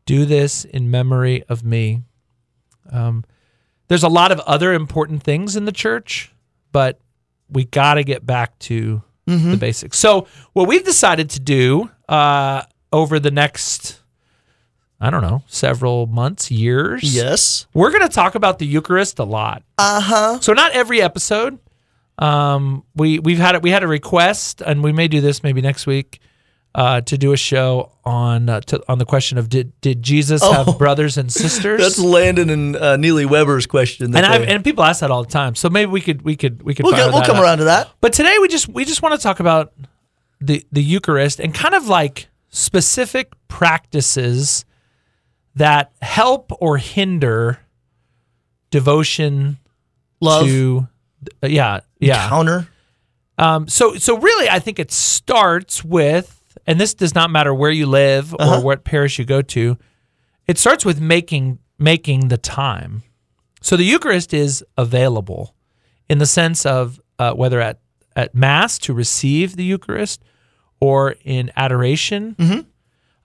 "Do 0.05 0.23
this 0.25 0.63
in 0.63 0.89
memory 0.89 1.43
of 1.49 1.65
me." 1.65 2.03
Um 2.91 3.25
there's 3.87 4.03
a 4.03 4.09
lot 4.09 4.31
of 4.31 4.39
other 4.41 4.73
important 4.73 5.23
things 5.23 5.55
in 5.55 5.65
the 5.65 5.71
church, 5.71 6.31
but 6.71 6.99
we 7.49 7.65
got 7.65 7.95
to 7.95 8.03
get 8.03 8.25
back 8.25 8.57
to 8.59 9.01
the 9.51 9.57
basics. 9.57 9.97
So, 9.97 10.27
what 10.53 10.67
we've 10.67 10.83
decided 10.85 11.29
to 11.31 11.39
do 11.39 11.89
uh 12.07 12.63
over 12.93 13.19
the 13.19 13.31
next 13.31 14.01
I 15.01 15.09
don't 15.09 15.21
know, 15.21 15.43
several 15.47 16.07
months, 16.07 16.49
years. 16.49 17.03
Yes. 17.15 17.67
We're 17.73 17.89
going 17.91 18.03
to 18.03 18.09
talk 18.09 18.35
about 18.35 18.59
the 18.59 18.65
Eucharist 18.65 19.19
a 19.19 19.23
lot. 19.25 19.63
Uh 19.77 19.99
huh. 19.99 20.39
So 20.39 20.53
not 20.53 20.71
every 20.71 21.01
episode. 21.01 21.59
Um, 22.17 22.83
we 22.95 23.19
we've 23.19 23.37
had 23.37 23.55
it. 23.55 23.61
We 23.61 23.71
had 23.71 23.83
a 23.83 23.87
request, 23.87 24.61
and 24.61 24.81
we 24.83 24.93
may 24.93 25.07
do 25.09 25.19
this 25.19 25.43
maybe 25.43 25.61
next 25.61 25.85
week 25.85 26.21
uh, 26.75 26.99
to 26.99 27.17
do 27.17 27.31
a 27.31 27.37
show 27.37 27.89
on 28.03 28.49
uh, 28.49 28.59
to, 28.59 28.83
on 28.89 28.97
the 28.97 29.05
question 29.05 29.37
of 29.37 29.47
did 29.49 29.71
did 29.79 30.03
Jesus 30.03 30.41
Oh. 30.43 30.51
have 30.65 30.77
brothers 30.77 31.17
and 31.17 31.31
sisters? 31.43 31.79
That's 31.79 31.97
Landon 31.97 32.49
and 32.49 32.75
uh, 32.75 32.97
Neely 32.97 33.25
Weber's 33.25 33.65
question. 33.65 34.13
and 34.15 34.25
I 34.25 34.37
and 34.39 34.61
people 34.63 34.83
ask 34.83 34.99
that 34.99 35.09
all 35.09 35.23
the 35.23 35.29
time. 35.31 35.55
So 35.55 35.69
maybe 35.69 35.89
we 35.89 36.01
could 36.01 36.21
we 36.23 36.35
could 36.35 36.61
we 36.63 36.75
could 36.75 36.83
we'll, 36.85 36.93
get, 36.95 37.13
we'll 37.13 37.23
come 37.23 37.37
up. 37.37 37.43
around 37.43 37.57
to 37.59 37.63
that. 37.63 37.89
But 38.01 38.11
today 38.13 38.35
we 38.41 38.49
just 38.49 38.67
we 38.67 38.83
just 38.85 39.01
want 39.01 39.15
to 39.15 39.21
talk 39.23 39.39
about 39.39 39.73
the 40.41 40.65
the 40.71 40.83
Eucharist 40.83 41.39
and 41.39 41.53
kind 41.53 41.73
of 41.73 41.87
like 41.87 42.27
specific 42.49 43.31
practices 43.47 44.65
that 45.55 45.93
help 46.01 46.51
or 46.59 46.77
hinder 46.77 47.59
devotion 48.71 49.57
Love, 50.21 50.45
to 50.45 50.87
uh, 51.43 51.47
yeah 51.47 51.79
yeah 51.99 52.27
counter. 52.29 52.67
um, 53.37 53.67
so 53.67 53.95
so 53.95 54.17
really 54.17 54.49
I 54.49 54.59
think 54.59 54.79
it 54.79 54.91
starts 54.91 55.83
with 55.83 56.34
and 56.67 56.79
this 56.79 56.93
does 56.93 57.13
not 57.15 57.29
matter 57.31 57.53
where 57.53 57.71
you 57.71 57.85
live 57.85 58.33
or 58.33 58.41
Uh-huh. 58.41 58.61
what 58.61 58.83
parish 58.83 59.19
you 59.19 59.25
go 59.25 59.41
to 59.41 59.77
it 60.47 60.57
starts 60.57 60.85
with 60.85 60.99
making 61.01 61.59
making 61.77 62.27
the 62.29 62.37
time 62.37 63.03
so 63.61 63.75
the 63.75 63.83
Eucharist 63.83 64.33
is 64.33 64.63
available 64.77 65.55
in 66.09 66.17
the 66.19 66.25
sense 66.25 66.65
of 66.65 66.99
uh, 67.19 67.33
whether 67.33 67.59
at 67.61 67.79
at 68.15 68.33
mass 68.35 68.77
to 68.79 68.93
receive 68.93 69.55
the 69.55 69.63
Eucharist 69.63 70.23
or 70.79 71.15
in 71.23 71.51
adoration 71.55 72.35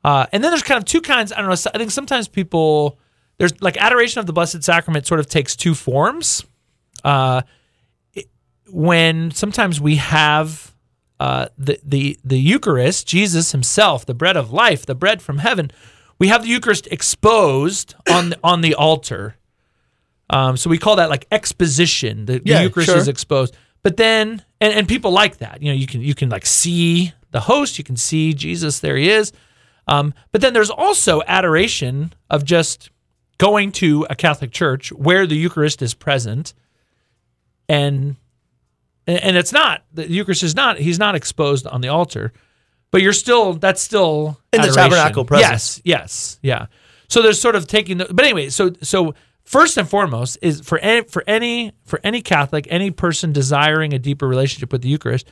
uh, 0.03 0.27
and 0.33 0.43
then 0.43 0.51
there's 0.51 0.63
kind 0.63 0.79
of 0.79 0.85
two 0.87 1.01
kinds. 1.03 1.31
I 1.31 1.37
don't 1.43 1.47
know. 1.51 1.71
I 1.75 1.79
think 1.79 1.91
sometimes 1.91 2.27
people 2.27 2.99
there's 3.37 3.53
like 3.61 3.77
adoration 3.77 4.19
of 4.21 4.27
the 4.27 4.33
Blessed 4.33 4.63
Sacrament 4.65 5.07
sort 5.07 5.21
of 5.21 5.27
takes 5.27 5.55
two 5.57 5.75
forms. 5.75 6.43
Uh, 7.05 7.43
it- 8.15 8.31
when 8.71 9.31
sometimes 9.31 9.79
we 9.81 9.97
have 9.97 10.70
uh, 11.21 11.49
the 11.59 11.79
the 11.85 12.19
the 12.25 12.41
Eucharist, 12.41 13.07
Jesus 13.07 13.53
Himself, 13.53 14.07
the 14.07 14.15
bread 14.15 14.39
of 14.39 14.53
life, 14.53 14.87
the 14.87 14.95
bread 14.95 15.21
from 15.21 15.39
heaven, 15.39 15.71
we 16.19 16.29
have 16.29 16.43
the 16.43 16.49
Eucharist 16.49 16.87
exposed 16.87 17.95
on 18.11 18.31
the, 18.31 18.39
on 18.43 18.63
the 18.63 18.75
altar. 18.75 19.37
Um, 20.31 20.57
so 20.57 20.71
we 20.71 20.79
call 20.79 20.97
that 20.97 21.11
like 21.11 21.27
exposition. 21.31 22.25
The, 22.25 22.39
the 22.39 22.63
Eucharist 22.63 22.89
sure. 22.89 22.99
is 22.99 23.07
exposed. 23.07 23.55
But 23.83 23.99
then, 23.99 24.43
and, 24.61 24.73
and 24.73 24.89
people 24.89 25.11
like 25.11 25.39
that. 25.39 25.63
You 25.63 25.71
know, 25.71 25.77
you 25.77 25.87
can 25.87 26.01
you 26.01 26.15
can 26.15 26.31
like 26.31 26.47
see 26.47 27.13
the 27.33 27.41
host. 27.41 27.77
You 27.77 27.85
can 27.85 27.97
see 27.97 28.33
Jesus. 28.33 28.81
There 28.81 28.97
he 28.97 29.11
is. 29.11 29.33
Um, 29.87 30.15
but 30.33 30.41
then 30.41 30.55
there's 30.55 30.71
also 30.71 31.21
adoration 31.27 32.15
of 32.31 32.45
just 32.45 32.91
going 33.37 33.73
to 33.73 34.07
a 34.09 34.15
Catholic 34.15 34.53
church 34.53 34.91
where 34.93 35.27
the 35.27 35.35
Eucharist 35.35 35.83
is 35.83 35.93
present, 35.93 36.55
and 37.69 38.17
and 39.07 39.37
it's 39.37 39.53
not 39.53 39.85
the 39.93 40.11
Eucharist 40.11 40.43
is 40.43 40.55
not 40.55 40.79
he's 40.79 40.99
not 40.99 41.15
exposed 41.15 41.67
on 41.67 41.81
the 41.81 41.89
altar, 41.89 42.33
but 42.91 43.03
you're 43.03 43.13
still 43.13 43.55
that's 43.55 43.83
still 43.83 44.39
In 44.53 44.63
the 44.63 44.69
tabernacle 44.69 45.25
presence. 45.25 45.81
Yes, 45.85 46.01
yes, 46.01 46.39
yeah. 46.43 46.67
So 47.09 47.23
there's 47.23 47.41
sort 47.41 47.57
of 47.57 47.67
taking 47.67 47.99
the 47.99 48.07
but 48.11 48.25
anyway. 48.25 48.51
So 48.51 48.73
so 48.83 49.15
first 49.45 49.77
and 49.77 49.89
foremost 49.89 50.39
is 50.43 50.61
for 50.61 50.79
any 50.79 51.07
for 51.09 51.25
any 51.27 51.73
for 51.85 52.01
any 52.05 52.23
Catholic 52.23 52.67
any 52.71 52.91
person 52.91 53.33
desiring 53.33 53.93
a 53.93 53.99
deeper 53.99 54.29
relationship 54.29 54.73
with 54.73 54.83
the 54.83 54.89
Eucharist, 54.89 55.27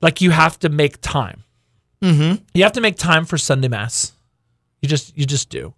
like 0.00 0.20
you 0.20 0.30
have 0.30 0.58
to 0.60 0.68
make 0.68 1.00
time. 1.00 1.44
Mm-hmm. 2.02 2.42
You 2.54 2.62
have 2.64 2.72
to 2.72 2.80
make 2.80 2.96
time 2.96 3.24
for 3.24 3.38
Sunday 3.38 3.68
Mass. 3.68 4.12
You 4.80 4.88
just 4.88 5.16
you 5.16 5.24
just 5.24 5.50
do. 5.50 5.74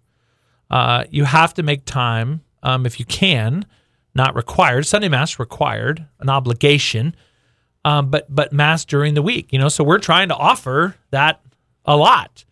Uh, 0.71 1.03
you 1.11 1.25
have 1.25 1.53
to 1.53 1.63
make 1.63 1.85
time 1.85 2.41
um, 2.63 2.87
if 2.87 2.99
you 2.99 3.05
can, 3.05 3.65
not 4.15 4.35
required. 4.35 4.85
Sunday 4.85 5.09
mass 5.09 5.37
required, 5.37 6.05
an 6.19 6.29
obligation, 6.29 7.15
um, 7.83 8.09
but 8.09 8.33
but 8.33 8.53
mass 8.53 8.85
during 8.85 9.13
the 9.13 9.21
week. 9.21 9.51
You 9.51 9.59
know, 9.59 9.69
so 9.69 9.83
we're 9.83 9.99
trying 9.99 10.29
to 10.29 10.35
offer 10.35 10.95
that 11.11 11.41
a 11.85 11.95
lot. 11.95 12.45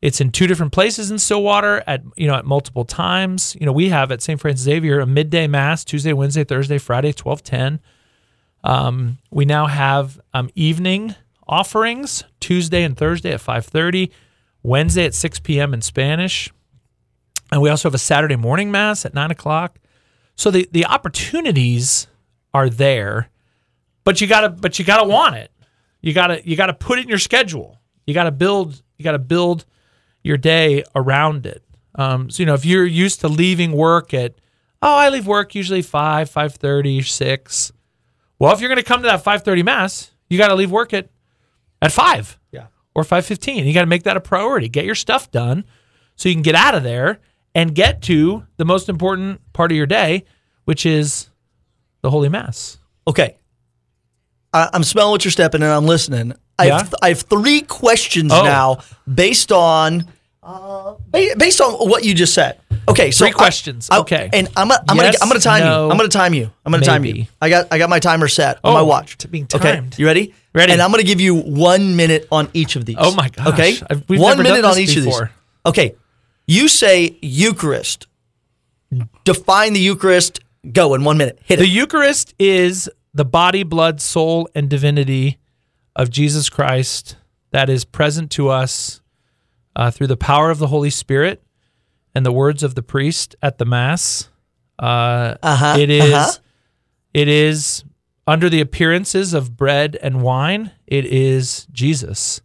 It's 0.00 0.20
in 0.20 0.30
two 0.30 0.46
different 0.46 0.72
places 0.72 1.10
in 1.10 1.18
Stillwater 1.18 1.82
at 1.86 2.02
you 2.16 2.28
know 2.28 2.34
at 2.34 2.44
multiple 2.44 2.84
times. 2.84 3.56
You 3.58 3.66
know, 3.66 3.72
we 3.72 3.88
have 3.88 4.12
at 4.12 4.22
St. 4.22 4.40
Francis 4.40 4.64
Xavier 4.64 5.00
a 5.00 5.06
midday 5.06 5.46
mass 5.48 5.84
Tuesday, 5.84 6.12
Wednesday, 6.12 6.44
Thursday, 6.44 6.78
Friday, 6.78 7.12
twelve 7.12 7.42
ten. 7.42 7.80
Um, 8.62 9.18
we 9.30 9.44
now 9.44 9.66
have 9.66 10.20
um, 10.34 10.50
evening 10.54 11.14
offerings 11.48 12.24
Tuesday 12.38 12.82
and 12.82 12.96
Thursday 12.96 13.32
at 13.32 13.40
five 13.40 13.66
thirty, 13.66 14.12
Wednesday 14.62 15.06
at 15.06 15.14
six 15.14 15.40
p.m. 15.40 15.74
in 15.74 15.82
Spanish, 15.82 16.52
and 17.50 17.60
we 17.60 17.70
also 17.70 17.88
have 17.88 17.94
a 17.94 17.98
Saturday 17.98 18.36
morning 18.36 18.70
mass 18.70 19.04
at 19.04 19.14
nine 19.14 19.32
o'clock. 19.32 19.78
So 20.38 20.50
the 20.50 20.66
the 20.72 20.86
opportunities 20.86 22.06
are 22.54 22.70
there, 22.70 23.28
but 24.04 24.20
you 24.20 24.26
gotta 24.26 24.48
but 24.48 24.78
you 24.78 24.84
gotta 24.84 25.06
want 25.06 25.34
it. 25.34 25.50
You 26.00 26.14
gotta 26.14 26.40
you 26.48 26.56
gotta 26.56 26.72
put 26.74 26.98
it 26.98 27.02
in 27.02 27.08
your 27.08 27.18
schedule. 27.18 27.78
You 28.06 28.14
gotta 28.14 28.30
build 28.30 28.80
you 28.96 29.04
gotta 29.04 29.18
build 29.18 29.66
your 30.22 30.36
day 30.38 30.84
around 30.94 31.44
it. 31.44 31.62
Um, 31.96 32.30
so 32.30 32.42
you 32.42 32.46
know 32.46 32.54
if 32.54 32.64
you're 32.64 32.86
used 32.86 33.20
to 33.20 33.28
leaving 33.28 33.72
work 33.72 34.14
at 34.14 34.34
oh 34.80 34.96
I 34.96 35.08
leave 35.08 35.26
work 35.26 35.54
usually 35.56 35.82
five 35.82 36.30
five 36.30 36.54
thirty 36.54 37.02
six. 37.02 37.72
Well, 38.38 38.52
if 38.54 38.60
you're 38.60 38.72
to 38.72 38.82
come 38.84 39.02
to 39.02 39.08
that 39.08 39.24
five 39.24 39.42
thirty 39.42 39.64
mass, 39.64 40.12
you 40.30 40.38
got 40.38 40.48
to 40.48 40.54
leave 40.54 40.70
work 40.70 40.94
at 40.94 41.10
at 41.82 41.90
five 41.90 42.38
Yeah. 42.52 42.66
or 42.94 43.02
five 43.02 43.26
fifteen. 43.26 43.66
You 43.66 43.74
got 43.74 43.80
to 43.80 43.86
make 43.86 44.04
that 44.04 44.16
a 44.16 44.20
priority. 44.20 44.68
Get 44.68 44.84
your 44.84 44.94
stuff 44.94 45.30
done 45.32 45.64
so 46.14 46.28
you 46.28 46.34
can 46.36 46.42
get 46.42 46.54
out 46.54 46.76
of 46.76 46.84
there 46.84 47.18
and 47.58 47.74
get 47.74 48.02
to 48.02 48.44
the 48.56 48.64
most 48.64 48.88
important 48.88 49.40
part 49.52 49.72
of 49.72 49.76
your 49.76 49.86
day, 49.86 50.24
which 50.64 50.86
is 50.86 51.28
the 52.02 52.10
Holy 52.10 52.28
Mass. 52.28 52.78
Okay. 53.06 53.36
I, 54.52 54.68
I'm 54.72 54.84
smelling 54.84 55.10
what 55.10 55.24
you're 55.24 55.32
stepping 55.32 55.62
and 55.62 55.70
I'm 55.72 55.86
listening. 55.86 56.34
I, 56.58 56.66
Yeah? 56.66 56.78
have, 56.78 56.94
I 57.02 57.08
have 57.08 57.20
three 57.22 57.62
questions 57.62 58.32
Oh. 58.32 58.42
now 58.44 58.78
based 59.12 59.50
on 59.52 60.06
uh, 60.42 60.94
based 61.12 61.60
on 61.60 61.74
what 61.90 62.04
you 62.04 62.14
just 62.14 62.32
said. 62.32 62.58
Okay, 62.88 63.10
so 63.10 63.24
Three 63.26 63.32
questions. 63.32 63.88
I- 63.90 63.98
Okay. 63.98 64.30
and 64.32 64.48
I'm 64.56 64.68
gonna 64.68 64.82
I'm 64.88 64.96
Yes, 64.96 65.18
gonna 65.18 65.22
I'm 65.22 65.28
gonna 65.28 65.40
time 65.40 65.60
no, 65.64 65.84
you. 65.86 65.90
I'm 65.90 65.96
gonna 65.98 66.08
time 66.08 66.32
you. 66.32 66.50
I'm 66.64 66.72
gonna 66.72 66.86
time 66.86 67.04
you. 67.04 67.26
I 67.42 67.50
got 67.50 67.66
I 67.70 67.76
got 67.78 67.90
my 67.90 67.98
timer 67.98 68.28
set 68.28 68.56
on 68.64 68.70
Oh, 68.70 68.74
my 68.74 68.80
watch. 68.82 69.18
t- 69.18 69.28
being 69.28 69.46
Okay, 69.52 69.72
timed. 69.74 69.98
you 69.98 70.06
ready? 70.06 70.32
Ready. 70.54 70.72
And 70.72 70.80
I'm 70.80 70.90
gonna 70.90 71.02
give 71.02 71.20
you 71.20 71.34
one 71.34 71.96
minute 71.96 72.26
on 72.32 72.48
each 72.54 72.76
of 72.76 72.86
these. 72.86 72.96
Oh 72.98 73.14
my 73.14 73.28
gosh. 73.28 73.48
Okay, 73.48 73.76
I've- 73.90 74.16
one 74.16 74.38
minute 74.42 74.64
on 74.64 74.78
each 74.78 74.96
of 74.96 75.04
these. 75.04 75.20
Okay, 75.66 75.96
you 76.48 76.66
say 76.66 77.16
Eucharist. 77.22 78.06
Define 79.24 79.74
the 79.74 79.80
Eucharist. 79.80 80.40
Go 80.72 80.94
in 80.94 81.04
one 81.04 81.18
minute. 81.18 81.38
Hit 81.44 81.56
The 81.58 81.64
it. 81.64 81.66
The 81.66 81.72
Eucharist 81.72 82.34
is 82.38 82.90
the 83.14 83.24
body, 83.24 83.62
blood, 83.62 84.00
soul, 84.00 84.48
and 84.54 84.68
divinity 84.68 85.38
of 85.94 86.10
Jesus 86.10 86.48
Christ 86.48 87.16
that 87.50 87.68
is 87.70 87.84
present 87.84 88.30
to 88.32 88.48
us 88.48 89.00
uh, 89.76 89.90
through 89.90 90.06
the 90.08 90.16
power 90.16 90.50
of 90.50 90.58
the 90.58 90.66
Holy 90.68 90.90
Spirit 90.90 91.42
and 92.14 92.24
the 92.26 92.32
words 92.32 92.62
of 92.62 92.74
the 92.74 92.82
priest 92.82 93.36
at 93.42 93.58
the 93.58 93.64
Mass. 93.64 94.28
Uh, 94.78 95.36
Uh-huh, 95.42 95.76
it 95.78 95.90
is- 95.90 96.12
uh-huh. 96.14 96.32
It 97.14 97.26
is 97.28 97.84
under 98.26 98.48
the 98.50 98.60
appearances 98.60 99.32
of 99.32 99.56
bread 99.56 99.96
and 100.02 100.20
wine. 100.22 100.72
It 100.86 101.06
is 101.06 101.66
Jesus. 101.72 102.42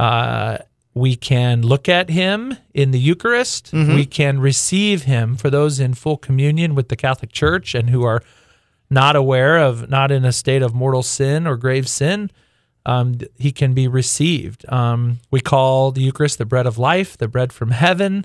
Uh, 0.00 0.58
we 0.98 1.14
can 1.16 1.62
look 1.62 1.88
at 1.88 2.10
him 2.10 2.56
in 2.74 2.90
the 2.90 2.98
Eucharist. 2.98 3.72
We 3.94 4.04
can 4.04 4.40
receive 4.40 5.04
him 5.04 5.36
for 5.36 5.48
those 5.48 5.78
in 5.78 5.94
full 5.94 6.16
communion 6.16 6.74
with 6.74 6.88
the 6.88 6.96
Catholic 6.96 7.32
Church 7.32 7.74
and 7.74 7.90
who 7.90 8.02
are 8.02 8.22
not 8.90 9.14
aware 9.14 9.58
of, 9.58 9.88
not 9.88 10.10
in 10.10 10.24
a 10.24 10.32
state 10.32 10.62
of 10.62 10.74
mortal 10.74 11.02
sin 11.02 11.46
or 11.46 11.56
grave 11.56 11.88
sin. 11.88 12.30
Um, 12.84 13.18
he 13.38 13.52
can 13.52 13.74
be 13.74 13.86
received. 13.86 14.64
Um, 14.72 15.20
we 15.30 15.40
call 15.40 15.92
the 15.92 16.02
Eucharist 16.02 16.38
the 16.38 16.46
bread 16.46 16.66
of 16.66 16.78
life, 16.78 17.16
the 17.16 17.28
bread 17.28 17.52
from 17.52 17.70
heaven, 17.70 18.24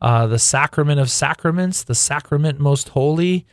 uh, 0.00 0.26
the 0.26 0.38
sacrament 0.38 0.98
of 0.98 1.10
sacraments, 1.10 1.84
the 1.84 1.94
sacrament 1.94 2.58
most 2.58 2.90
holy. 2.90 3.46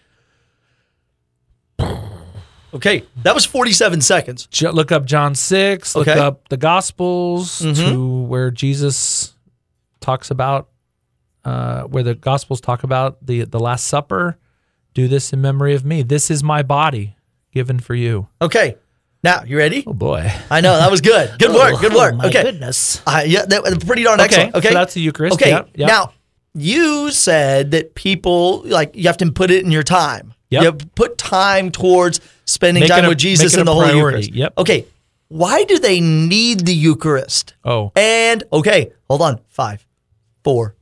Okay, 2.74 3.04
that 3.24 3.34
was 3.34 3.46
47 3.46 4.02
seconds. 4.02 4.48
J- 4.48 4.70
look 4.70 4.92
up 4.92 5.06
John 5.06 5.34
6, 5.36 5.96
look 5.96 6.08
Okay. 6.08 6.18
Mm-hmm. 6.18 6.28
up 6.28 6.50
the 6.50 6.58
Gospels 6.58 7.60
to 7.60 8.22
where 8.24 8.52
Jesus 8.52 9.34
talks 10.02 10.30
about, 10.32 10.70
uh, 11.46 11.84
where 11.84 12.04
the 12.04 12.16
Gospels 12.16 12.60
talk 12.60 12.84
about 12.84 13.26
the, 13.26 13.44
the 13.46 13.60
Last 13.60 13.88
Supper. 13.88 14.38
Do 14.94 15.08
this 15.08 15.32
in 15.34 15.42
memory 15.42 15.74
of 15.76 15.84
me. 15.86 16.04
This 16.04 16.32
is 16.32 16.44
my 16.44 16.64
body 16.64 17.16
given 17.54 17.80
for 17.80 17.96
you. 17.96 18.28
Okay, 18.42 18.76
now 19.24 19.44
you 19.44 19.58
ready? 19.58 19.84
Oh, 19.88 19.94
boy. 19.94 20.32
I 20.50 20.62
know 20.62 20.78
that 20.78 20.90
was 20.92 21.02
good. 21.02 21.38
Good 21.40 21.52
work. 21.54 21.80
Good 21.82 21.94
work. 21.94 22.14
Oh, 22.14 22.18
my 22.18 22.28
okay, 22.28 22.44
goodness. 22.44 23.02
Uh, 23.06 23.24
yeah, 23.26 23.46
that 23.46 23.64
was 23.64 23.78
pretty 23.84 24.04
darn 24.04 24.20
excellent. 24.20 24.56
Okay, 24.56 24.70
so 24.70 24.74
that's 24.74 24.94
the 24.94 25.02
Eucharist. 25.02 25.36
Okay, 25.36 25.50
Yep, 25.50 25.70
yep. 25.76 25.88
now 25.88 26.14
you 26.54 27.12
said 27.12 27.72
that 27.72 27.96
people 27.96 28.62
like 28.66 28.96
you 28.96 29.04
have 29.08 29.18
to 29.18 29.32
put 29.32 29.52
it 29.52 29.64
in 29.66 29.72
your 29.72 29.84
time. 29.84 30.34
Yep. 30.64 30.82
You 30.82 30.88
put 30.96 31.18
time 31.18 31.72
towards 31.72 32.20
spending 32.46 32.82
Make 32.82 32.90
time 32.90 33.06
a- 33.06 33.10
with 33.10 33.18
Jesus 33.18 33.56
in 33.56 33.66
the 33.66 33.72
a 33.72 33.74
Holy 33.74 33.86
priority. 33.90 34.18
Eucharist. 34.18 34.34
Yep. 34.34 34.54
Okay, 34.60 34.86
why 35.28 35.64
do 35.64 35.80
they 35.80 36.00
need 36.02 36.66
the 36.66 36.74
Eucharist? 36.74 37.54
Oh, 37.64 37.92
And 37.96 38.44
okay, 38.54 38.92
hold 39.10 39.22
on. 39.22 39.40
Five, 39.50 39.86
four, 40.44 40.76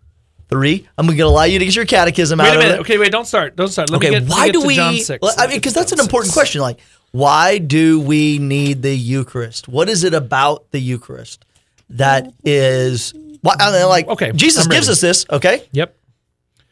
three. 0.50 0.88
I'm 0.98 1.06
going 1.08 1.18
to 1.18 1.24
allow 1.24 1.44
you 1.44 1.60
to 1.60 1.66
get 1.66 1.76
your 1.76 1.86
catechism 1.86 2.40
out 2.40 2.44
wait 2.44 2.50
a 2.50 2.54
of 2.54 2.60
minute. 2.60 2.76
it. 2.76 2.80
Okay, 2.82 2.98
wait, 2.98 3.12
don't 3.12 3.26
start. 3.26 3.56
Don't 3.56 3.70
start. 3.70 3.90
Let 3.90 4.02
me 4.02 4.08
Okay, 4.08 4.20
get, 4.20 4.30
why 4.30 4.50
do 4.50 4.62
we? 4.66 4.76
John 4.76 4.96
6. 4.98 5.22
well, 5.22 5.34
I 5.38 5.48
mean, 5.48 5.58
because 5.58 5.74
that's 5.74 5.92
an 5.92 6.00
important 6.00 6.28
6. 6.32 6.34
question. 6.36 6.62
Like, 6.62 6.80
why 7.12 7.58
do 7.60 8.00
we 8.00 8.38
need 8.40 8.82
the 8.82 8.94
Eucharist? 8.96 9.68
What 9.68 9.88
is 9.90 10.04
it 10.04 10.14
about 10.14 10.70
the 10.72 10.80
Eucharist 10.80 11.46
that 11.92 12.32
is? 12.44 13.14
Why, 13.42 13.56
I 13.60 13.72
mean, 13.72 13.88
like, 13.88 14.08
Okay, 14.08 14.32
Jesus 14.34 14.68
gives 14.68 14.90
us 14.90 15.00
this. 15.02 15.26
Okay, 15.30 15.68
Yep. 15.72 15.96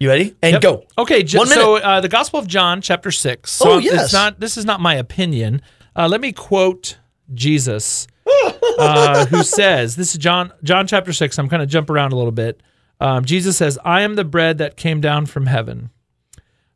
You 0.02 0.10
ready? 0.10 0.36
And 0.42 0.54
Yep. 0.54 0.62
go. 0.62 0.84
Okay, 0.98 1.22
j- 1.24 1.38
One 1.38 1.48
so 1.48 1.76
uh, 1.78 2.02
the 2.02 2.10
Gospel 2.10 2.40
of 2.40 2.48
John, 2.48 2.82
chapter 2.82 3.12
six. 3.12 3.52
So 3.52 3.74
Oh, 3.74 3.78
it's 3.78 3.86
yes. 3.86 4.14
not. 4.14 4.40
This 4.40 4.58
is 4.58 4.66
not 4.66 4.80
my 4.82 4.96
opinion. 4.96 5.62
Uh, 5.96 6.08
let 6.08 6.22
me 6.22 6.32
quote 6.32 6.98
Jesus, 7.34 8.08
uh, 8.80 9.26
who 9.28 9.44
says, 9.44 9.96
"This 9.96 10.12
is 10.14 10.18
John, 10.18 10.52
John 10.64 10.88
chapter 10.88 11.14
six. 11.14 11.38
I'm 11.38 11.48
kind 11.50 11.62
of 11.62 11.70
jump 11.70 11.90
around 11.90 12.14
a 12.14 12.16
little 12.16 12.32
bit. 12.32 12.62
Um, 13.00 13.26
Jesus 13.26 13.58
says, 13.58 13.78
"I 13.86 14.02
am 14.02 14.16
the 14.16 14.24
bread 14.26 14.58
that 14.58 14.76
came 14.78 15.02
down 15.02 15.26
from 15.28 15.46
heaven." 15.46 15.90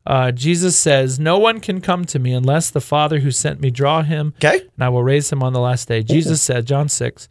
Uh, 0.06 0.30
Jesus 0.30 0.78
says, 0.78 1.18
"No 1.18 1.36
one 1.38 1.58
can 1.58 1.80
come 1.80 2.04
to 2.04 2.20
me 2.20 2.32
unless 2.32 2.70
the 2.70 2.80
Father 2.80 3.18
who 3.18 3.32
sent 3.32 3.60
me 3.60 3.70
draw 3.72 4.02
him, 4.02 4.34
Okay. 4.38 4.60
and 4.60 4.84
I 4.84 4.88
will 4.88 5.02
raise 5.02 5.32
him 5.32 5.42
on 5.42 5.52
the 5.52 5.60
last 5.60 5.88
day." 5.88 6.02
Jesus 6.04 6.40
said, 6.40 6.64
John 6.66 6.88
six. 6.88 7.28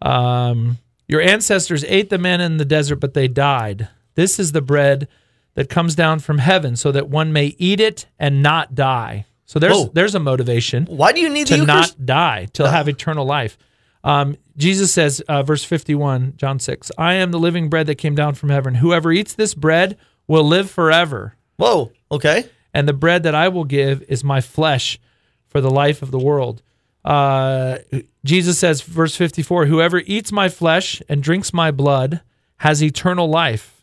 Um, 0.00 0.78
your 1.08 1.20
ancestors 1.20 1.84
ate 1.88 2.08
the 2.10 2.18
manna 2.18 2.44
in 2.44 2.56
the 2.56 2.64
desert, 2.64 2.96
but 2.96 3.14
they 3.14 3.28
died. 3.28 3.88
This 4.14 4.38
is 4.38 4.52
the 4.52 4.62
bread 4.62 5.08
that 5.56 5.68
comes 5.68 5.94
down 5.94 6.20
from 6.20 6.38
heaven, 6.38 6.76
so 6.76 6.92
that 6.92 7.08
one 7.08 7.32
may 7.32 7.56
eat 7.58 7.80
it 7.80 8.06
and 8.18 8.42
not 8.42 8.74
die. 8.74 9.26
So 9.46 9.58
there's 9.58 9.74
Whoa. 9.74 9.90
there's 9.92 10.14
a 10.14 10.20
motivation 10.20 10.86
Why 10.86 11.12
do 11.12 11.20
you 11.20 11.28
need 11.28 11.48
to 11.48 11.64
not 11.64 11.94
die, 12.04 12.46
to 12.54 12.70
have 12.70 12.88
eternal 12.88 13.24
life. 13.24 13.58
Um, 14.04 14.36
Jesus 14.56 14.94
says, 14.94 15.20
uh, 15.22 15.42
verse 15.42 15.64
51, 15.64 16.34
John 16.36 16.60
6, 16.60 16.92
I 16.96 17.14
am 17.14 17.32
the 17.32 17.40
living 17.40 17.68
bread 17.68 17.88
that 17.88 17.96
came 17.96 18.14
down 18.14 18.34
from 18.34 18.50
heaven. 18.50 18.76
Whoever 18.76 19.10
eats 19.12 19.34
this 19.34 19.52
bread 19.52 19.98
will 20.28 20.44
live 20.44 20.70
forever. 20.70 21.34
Whoa. 21.56 21.90
Okay. 22.12 22.48
And 22.72 22.86
the 22.86 22.92
bread 22.92 23.24
that 23.24 23.34
I 23.34 23.48
will 23.48 23.64
give 23.64 24.02
is 24.02 24.22
my 24.22 24.40
flesh 24.40 25.00
for 25.48 25.60
the 25.60 25.70
life 25.70 26.02
of 26.02 26.12
the 26.12 26.20
world. 26.20 26.62
Uh, 27.04 27.78
Jesus 28.24 28.58
says, 28.58 28.80
verse 28.80 29.16
54, 29.16 29.66
Whoever 29.66 29.98
eats 29.98 30.30
my 30.30 30.48
flesh 30.48 31.02
and 31.08 31.22
drinks 31.22 31.52
my 31.52 31.70
blood 31.70 32.20
has 32.58 32.82
eternal 32.82 33.28
life, 33.28 33.75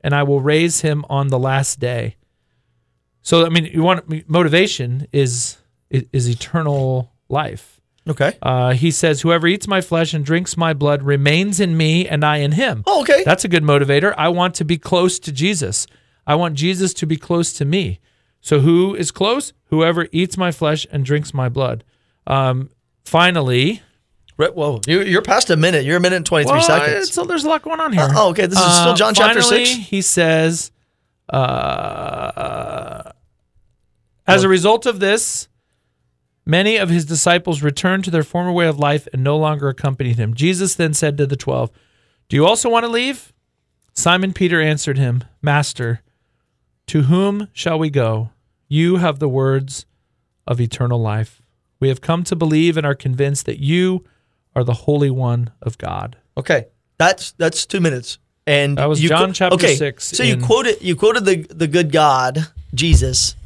and 0.00 0.14
I 0.14 0.22
will 0.22 0.40
raise 0.40 0.80
him 0.80 1.04
on 1.08 1.28
the 1.28 1.38
last 1.38 1.80
day. 1.80 2.16
So, 3.22 3.44
I 3.44 3.48
mean, 3.48 3.66
you 3.66 3.82
want 3.82 4.28
motivation 4.28 5.06
is 5.12 5.58
is 5.90 6.28
eternal 6.28 7.12
life. 7.28 7.80
Okay. 8.08 8.36
Uh, 8.40 8.72
he 8.72 8.90
says, 8.90 9.20
Whoever 9.20 9.46
eats 9.46 9.68
my 9.68 9.80
flesh 9.80 10.14
and 10.14 10.24
drinks 10.24 10.56
my 10.56 10.72
blood 10.72 11.02
remains 11.02 11.60
in 11.60 11.76
me, 11.76 12.08
and 12.08 12.24
I 12.24 12.38
in 12.38 12.52
him. 12.52 12.82
Oh, 12.86 13.02
okay. 13.02 13.22
That's 13.24 13.44
a 13.44 13.48
good 13.48 13.62
motivator. 13.62 14.14
I 14.16 14.28
want 14.28 14.54
to 14.56 14.64
be 14.64 14.78
close 14.78 15.18
to 15.20 15.32
Jesus. 15.32 15.86
I 16.26 16.34
want 16.34 16.54
Jesus 16.54 16.94
to 16.94 17.06
be 17.06 17.16
close 17.16 17.52
to 17.54 17.64
me. 17.64 18.00
So 18.40 18.60
who 18.60 18.94
is 18.94 19.10
close? 19.10 19.52
Whoever 19.66 20.08
eats 20.12 20.36
my 20.36 20.52
flesh 20.52 20.86
and 20.90 21.04
drinks 21.04 21.34
my 21.34 21.48
blood. 21.48 21.84
Um, 22.26 22.70
finally, 23.04 23.82
Right. 24.38 24.86
You, 24.86 25.02
you're 25.02 25.22
past 25.22 25.50
a 25.50 25.56
minute. 25.56 25.84
You're 25.84 25.96
a 25.96 26.00
minute 26.00 26.16
and 26.16 26.26
23 26.26 26.52
well, 26.52 26.62
seconds. 26.62 27.12
So 27.12 27.24
there's 27.24 27.44
a 27.44 27.48
lot 27.48 27.62
going 27.62 27.80
on 27.80 27.92
here. 27.92 28.08
oh, 28.12 28.30
okay. 28.30 28.46
This 28.46 28.58
is 28.58 28.64
still 28.64 28.92
Uh, 28.92 28.94
John 28.94 29.12
chapter 29.14 29.42
6. 29.42 29.68
He 29.68 30.00
says, 30.00 30.70
uh, 31.28 33.02
as 34.28 34.44
a 34.44 34.48
result 34.48 34.86
of 34.86 35.00
this, 35.00 35.48
many 36.46 36.76
of 36.76 36.88
his 36.88 37.04
disciples 37.04 37.62
returned 37.62 38.04
to 38.04 38.10
their 38.10 38.22
former 38.22 38.52
way 38.52 38.66
of 38.66 38.78
life 38.78 39.08
and 39.12 39.24
no 39.24 39.36
longer 39.36 39.68
accompanied 39.68 40.18
him. 40.18 40.34
Jesus 40.34 40.74
then 40.74 40.94
said 40.94 41.18
to 41.18 41.26
the 41.26 41.36
twelve, 41.36 41.70
Do 42.28 42.36
you 42.36 42.46
also 42.46 42.68
want 42.68 42.84
to 42.84 42.90
leave? 42.90 43.32
Simon 43.92 44.32
Peter 44.32 44.60
answered 44.60 44.98
him, 44.98 45.24
Master, 45.42 46.02
to 46.86 47.02
whom 47.02 47.48
shall 47.52 47.78
we 47.78 47.90
go? 47.90 48.30
You 48.68 48.96
have 48.96 49.18
the 49.18 49.28
words 49.28 49.86
of 50.46 50.60
eternal 50.60 51.00
life. 51.00 51.42
We 51.80 51.88
have 51.88 52.00
come 52.00 52.22
to 52.24 52.36
believe 52.36 52.76
and 52.76 52.86
are 52.86 52.94
convinced 52.94 53.46
that 53.46 53.58
you 53.60 54.04
are 54.58 54.64
the 54.64 54.74
Holy 54.74 55.10
One 55.10 55.50
of 55.62 55.78
God. 55.78 56.16
Okay, 56.36 56.66
that's 56.98 57.32
that's 57.32 57.64
two 57.66 57.80
minutes. 57.80 58.18
And 58.46 58.78
That 58.78 58.88
was 58.88 59.02
you 59.02 59.08
John 59.10 59.32
chapter 59.32 59.56
okay, 59.56 59.76
six 59.76 60.04
So 60.04 60.22
you 60.22 60.34
in- 60.34 60.42
quoted 60.42 60.80
you 60.80 60.96
quoted 60.96 61.24
the 61.24 61.36
the 61.54 61.66
good 61.66 61.92
God 61.92 62.46
Jesus. 62.74 63.36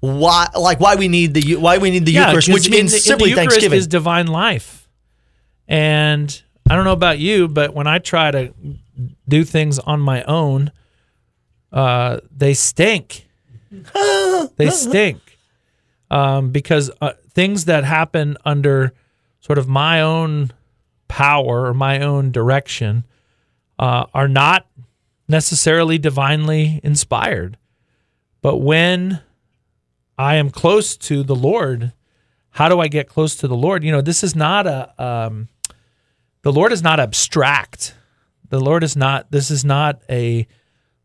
Why 0.00 0.48
like 0.58 0.80
why 0.80 0.96
we 0.96 1.08
need 1.08 1.34
the 1.34 1.56
why 1.56 1.78
we 1.78 1.90
need 1.90 2.06
the 2.06 2.12
Eucharist, 2.12 2.48
which 2.48 2.68
means 2.70 2.92
the- 2.92 2.98
simply 2.98 3.30
Eucharist 3.30 3.50
Thanksgiving. 3.50 3.78
is 3.78 3.86
divine 3.86 4.26
life. 4.26 4.88
And 5.68 6.42
I 6.68 6.74
don't 6.74 6.84
know 6.84 6.92
about 6.92 7.18
you, 7.18 7.46
but 7.48 7.72
when 7.74 7.86
I 7.86 7.98
try 7.98 8.30
to 8.30 8.52
do 9.28 9.44
things 9.44 9.78
on 9.78 10.00
my 10.00 10.22
own, 10.24 10.72
uh, 11.72 12.18
they 12.36 12.54
stink. 12.54 13.28
they 14.56 14.70
stink 14.70 15.38
um, 16.10 16.50
because 16.50 16.90
uh, 17.00 17.12
things 17.30 17.66
that 17.66 17.84
happen 17.84 18.36
under 18.44 18.92
sort 19.42 19.58
of 19.58 19.68
my 19.68 20.00
own 20.00 20.50
power 21.08 21.66
or 21.66 21.74
my 21.74 22.00
own 22.00 22.32
direction 22.32 23.04
uh, 23.78 24.06
are 24.14 24.28
not 24.28 24.66
necessarily 25.28 25.98
divinely 25.98 26.80
inspired. 26.82 27.58
But 28.40 28.58
when 28.58 29.20
I 30.16 30.36
am 30.36 30.50
close 30.50 30.96
to 30.98 31.22
the 31.22 31.34
Lord, 31.34 31.92
how 32.50 32.68
do 32.68 32.80
I 32.80 32.88
get 32.88 33.08
close 33.08 33.34
to 33.36 33.48
the 33.48 33.56
Lord? 33.56 33.82
You 33.82 33.92
know, 33.92 34.00
this 34.00 34.22
is 34.22 34.36
not 34.36 34.66
a, 34.66 35.02
um, 35.02 35.48
the 36.42 36.52
Lord 36.52 36.72
is 36.72 36.82
not 36.82 37.00
abstract. 37.00 37.94
The 38.48 38.60
Lord 38.60 38.84
is 38.84 38.96
not, 38.96 39.30
this 39.32 39.50
is 39.50 39.64
not 39.64 40.02
a 40.08 40.46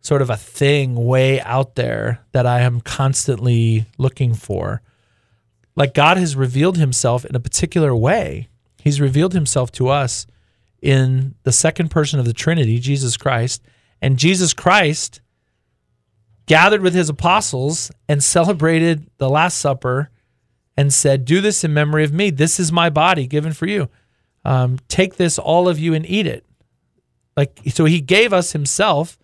sort 0.01 0.21
of 0.21 0.29
a 0.29 0.37
thing 0.37 0.95
way 0.95 1.41
out 1.41 1.75
there 1.75 2.19
that 2.33 2.45
I 2.45 2.61
am 2.61 2.81
constantly 2.81 3.85
looking 3.97 4.35
for. 4.35 4.81
Like 5.77 5.93
God 5.93 6.17
has 6.17 6.35
revealed 6.35 6.77
himself 6.77 7.23
in 7.23 7.35
a 7.35 7.39
particular 7.39 7.95
way. 7.95 8.49
He's 8.81 8.99
revealed 8.99 9.33
himself 9.33 9.71
to 9.73 9.89
us 9.89 10.25
in 10.81 11.35
the 11.43 11.51
second 11.51 11.89
person 11.89 12.19
of 12.19 12.25
the 12.25 12.33
Trinity, 12.33 12.79
Jesus 12.79 13.15
Christ. 13.15 13.61
And 14.01 14.17
Jesus 14.17 14.53
Christ 14.53 15.21
gathered 16.47 16.81
with 16.81 16.95
his 16.95 17.09
apostles 17.09 17.91
and 18.09 18.23
celebrated 18.23 19.07
the 19.19 19.29
Last 19.29 19.59
Supper 19.59 20.09
and 20.75 20.91
said, 20.91 21.25
Do 21.25 21.41
this 21.41 21.63
in 21.63 21.75
memory 21.75 22.03
of 22.03 22.11
me. 22.11 22.31
This 22.31 22.59
is 22.59 22.71
my 22.71 22.89
body 22.89 23.27
given 23.27 23.53
for 23.53 23.67
you. 23.67 23.87
Um, 24.43 24.79
take 24.87 25.17
this, 25.17 25.37
all 25.37 25.69
of 25.69 25.77
you, 25.77 25.93
and 25.93 26.09
eat 26.09 26.25
it. 26.25 26.43
Like, 27.35 27.59
so 27.67 27.85
he 27.85 28.01
gave 28.01 28.33
us 28.33 28.53
himself. 28.53 29.19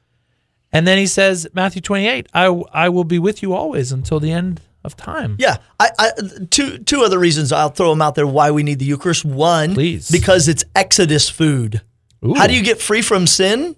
And 0.71 0.85
then 0.85 0.99
he 0.99 1.07
says, 1.07 1.47
Matthew 1.53 1.81
28, 1.81 2.27
I, 2.31 2.45
I 2.71 2.89
will 2.89 3.05
be 3.05 3.19
with 3.19 3.41
you 3.41 3.53
always 3.53 3.91
until 3.91 4.19
the 4.19 4.31
end 4.31 4.61
of 4.83 4.95
time. 4.97 5.35
Yeah, 5.39 5.57
I, 5.79 5.89
I 5.99 6.11
two 6.49 6.77
two 6.79 7.01
other 7.03 7.17
reasons 7.19 7.51
I'll 7.51 7.69
throw 7.69 7.89
them 7.89 8.01
out 8.01 8.15
there 8.15 8.27
why 8.27 8.51
we 8.51 8.63
need 8.63 8.79
the 8.79 8.85
Eucharist. 8.85 9.23
One, 9.25 9.73
Please. 9.73 10.09
because 10.11 10.47
it's 10.47 10.63
Exodus 10.75 11.29
food. 11.29 11.81
Ooh. 12.25 12.33
How 12.35 12.47
do 12.47 12.53
you 12.55 12.63
get 12.63 12.81
free 12.81 13.01
from 13.01 13.27
sin? 13.27 13.75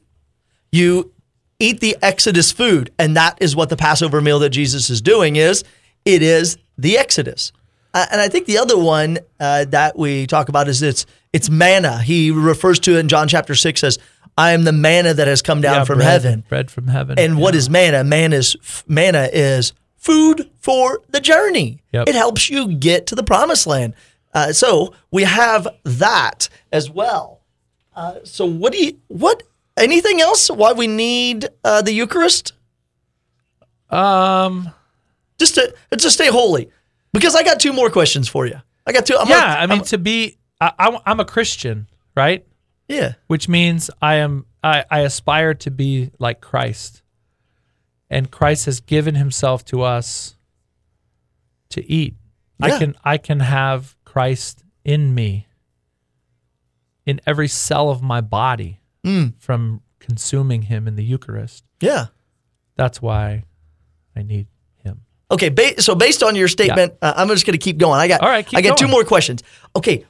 You 0.72 1.12
eat 1.60 1.80
the 1.80 1.96
Exodus 2.02 2.52
food, 2.52 2.92
and 3.00 3.16
that 3.16 3.38
is 3.40 3.56
what 3.56 3.70
the 3.70 3.78
Passover 3.78 4.22
meal 4.22 4.40
that 4.40 4.50
Jesus 4.50 4.90
is 4.90 5.02
doing 5.02 5.36
is. 5.36 5.64
It 6.04 6.22
is 6.22 6.58
the 6.78 6.98
Exodus, 6.98 7.52
uh, 7.94 8.06
and 8.12 8.20
I 8.22 8.28
think 8.28 8.46
the 8.46 8.58
other 8.58 8.78
one 8.78 9.20
uh, 9.40 9.66
that 9.66 9.98
we 9.98 10.28
talk 10.28 10.50
about 10.50 10.68
is 10.68 10.82
it's 10.82 11.06
it's 11.34 11.50
manna. 11.50 12.02
He 12.02 12.32
refers 12.32 12.80
to 12.82 12.96
it 12.96 13.00
in 13.00 13.08
John 13.08 13.28
chapter 13.28 13.56
six 13.56 13.84
as 13.84 13.98
I 14.38 14.52
am 14.52 14.64
the 14.66 14.74
manna 14.74 15.14
that 15.14 15.28
has 15.28 15.42
come 15.42 15.62
down 15.62 15.76
Yeah, 15.76 15.84
from 15.86 16.00
bread- 16.00 16.10
heaven. 16.10 16.44
Bread 16.50 16.70
from 16.70 16.88
heaven. 16.88 17.18
And 17.18 17.38
what 17.38 17.54
Yeah. 17.54 17.60
is 17.60 17.70
manna? 17.70 18.04
Manna 18.04 18.36
is 18.36 18.56
manna 18.88 19.30
is 19.32 19.72
food 20.06 20.50
for 20.60 21.02
the 21.10 21.20
journey. 21.20 21.82
Yep. 21.94 22.08
It 22.10 22.16
helps 22.16 22.50
you 22.50 22.62
get 22.76 23.08
to 23.08 23.16
the 23.16 23.24
promised 23.24 23.66
land. 23.68 23.94
Uh, 24.34 24.52
so 24.54 24.94
we 25.12 25.24
have 25.24 25.68
that 25.84 26.50
as 26.72 26.90
well. 26.90 27.42
Uh, 27.96 28.16
so 28.24 28.46
what 28.46 28.72
do 28.74 28.78
you 28.84 29.00
what? 29.08 29.44
Anything 29.78 30.22
else? 30.22 30.50
Why 30.50 30.72
we 30.74 30.88
need 30.88 31.48
uh, 31.64 31.82
the 31.82 31.92
Eucharist? 31.94 32.54
Um, 33.90 34.70
Just 35.38 35.56
to 35.56 35.74
just 35.98 36.16
stay 36.16 36.28
holy. 36.30 36.70
Because 37.14 37.36
I 37.36 37.44
got 37.44 37.60
two 37.60 37.74
more 37.74 37.90
questions 37.90 38.28
for 38.28 38.46
you. 38.46 38.60
I 38.86 38.92
got 38.92 39.06
two. 39.06 39.18
I'm 39.18 39.28
yeah, 39.30 39.40
gonna- 39.40 39.60
I 39.62 39.66
mean, 39.68 39.78
I'm- 39.80 39.86
to 39.86 39.98
be, 39.98 40.38
I, 40.62 40.72
I, 40.78 41.00
I'm 41.06 41.20
a 41.20 41.26
Christian, 41.26 41.88
right? 42.16 42.46
yeah. 42.88 43.14
which 43.28 43.50
means 43.50 43.90
I 44.02 44.16
am 44.16 44.46
I, 44.64 44.86
I 44.92 45.00
aspire 45.02 45.54
to 45.56 45.72
be 45.72 46.12
like 46.20 46.40
Christ. 46.42 47.02
And 48.10 48.30
Christ 48.32 48.66
has 48.66 48.80
given 48.80 49.16
himself 49.16 49.66
to 49.66 49.82
us 49.82 50.36
to 51.70 51.90
eat. 51.92 52.16
Yeah. 52.60 52.66
I 52.76 52.80
can 52.80 52.96
I 53.04 53.18
can 53.18 53.40
have 53.42 53.96
Christ 54.06 54.64
in 54.84 55.14
me 55.16 55.48
in 57.06 57.20
every 57.28 57.48
cell 57.48 57.90
of 57.90 58.02
my 58.02 58.22
body 58.22 58.80
Mm. 59.06 59.34
from 59.38 59.82
consuming 60.00 60.64
him 60.64 60.88
in 60.88 60.96
the 60.96 61.04
Eucharist. 61.04 61.64
Yeah. 61.80 62.08
That's 62.76 63.02
why 63.04 63.44
I 64.16 64.24
need 64.24 64.48
him. 64.84 65.02
Okay, 65.30 65.50
ba- 65.50 65.80
so 65.80 65.94
based 65.94 66.24
on 66.24 66.36
your 66.36 66.48
statement, 66.48 66.96
uh, 67.04 67.14
I'm 67.16 67.28
just 67.28 67.46
going 67.46 67.54
to 67.58 67.64
keep 67.64 67.78
going. 67.78 68.00
I 68.00 68.08
got 68.08 68.22
All 68.22 68.30
right, 68.30 68.48
I 68.56 68.62
got 68.62 68.78
two 68.80 68.88
more 68.88 69.04
questions. 69.04 69.44
Okay, 69.76 70.06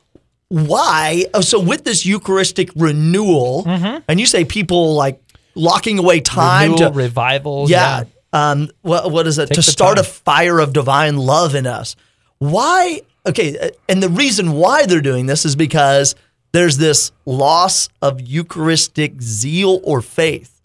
why? 0.48 1.26
Oh, 1.34 1.42
so 1.42 1.60
with 1.60 1.84
this 1.84 2.06
Eucharistic 2.06 2.70
renewal, 2.76 3.64
and 4.08 4.18
you 4.20 4.26
say 4.26 4.46
people 4.46 4.96
like 4.96 5.22
locking 5.56 6.00
away 6.00 6.20
time. 6.20 6.74
Renewal, 6.74 6.92
to 6.92 6.98
revival. 6.98 7.70
yeah, 7.70 8.04
um, 8.34 8.70
what 8.82 9.12
what 9.12 9.28
is 9.28 9.38
it 9.38 9.48
Take 9.48 9.56
to 9.56 9.62
start 9.64 9.98
a 9.98 10.04
fire 10.04 10.60
of 10.60 10.74
divine 10.74 11.18
love 11.18 11.56
in 11.56 11.66
us? 11.66 11.96
Why? 12.40 13.02
Okay, 13.26 13.58
uh, 13.58 13.70
and 13.90 14.04
the 14.04 14.10
reason 14.10 14.52
why 14.52 14.86
they're 14.86 15.02
doing 15.02 15.26
this 15.26 15.46
is 15.46 15.56
because 15.56 16.16
there's 16.52 16.78
this 16.78 17.12
loss 17.26 17.90
of 18.02 18.22
Eucharistic 18.22 19.22
zeal 19.22 19.82
or 19.84 20.02
faith. 20.02 20.62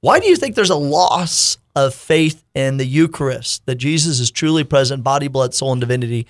Why 0.00 0.20
do 0.20 0.26
you 0.26 0.36
think 0.36 0.54
there's 0.54 0.70
a 0.70 0.76
loss 0.76 1.58
of 1.74 1.94
faith 1.94 2.42
in 2.54 2.76
the 2.76 2.86
Eucharist, 2.86 3.66
that 3.66 3.76
Jesus 3.76 4.20
is 4.20 4.30
truly 4.30 4.64
present, 4.64 5.04
body, 5.04 5.28
blood, 5.28 5.54
soul, 5.54 5.72
and 5.72 5.80
divinity 5.80 6.26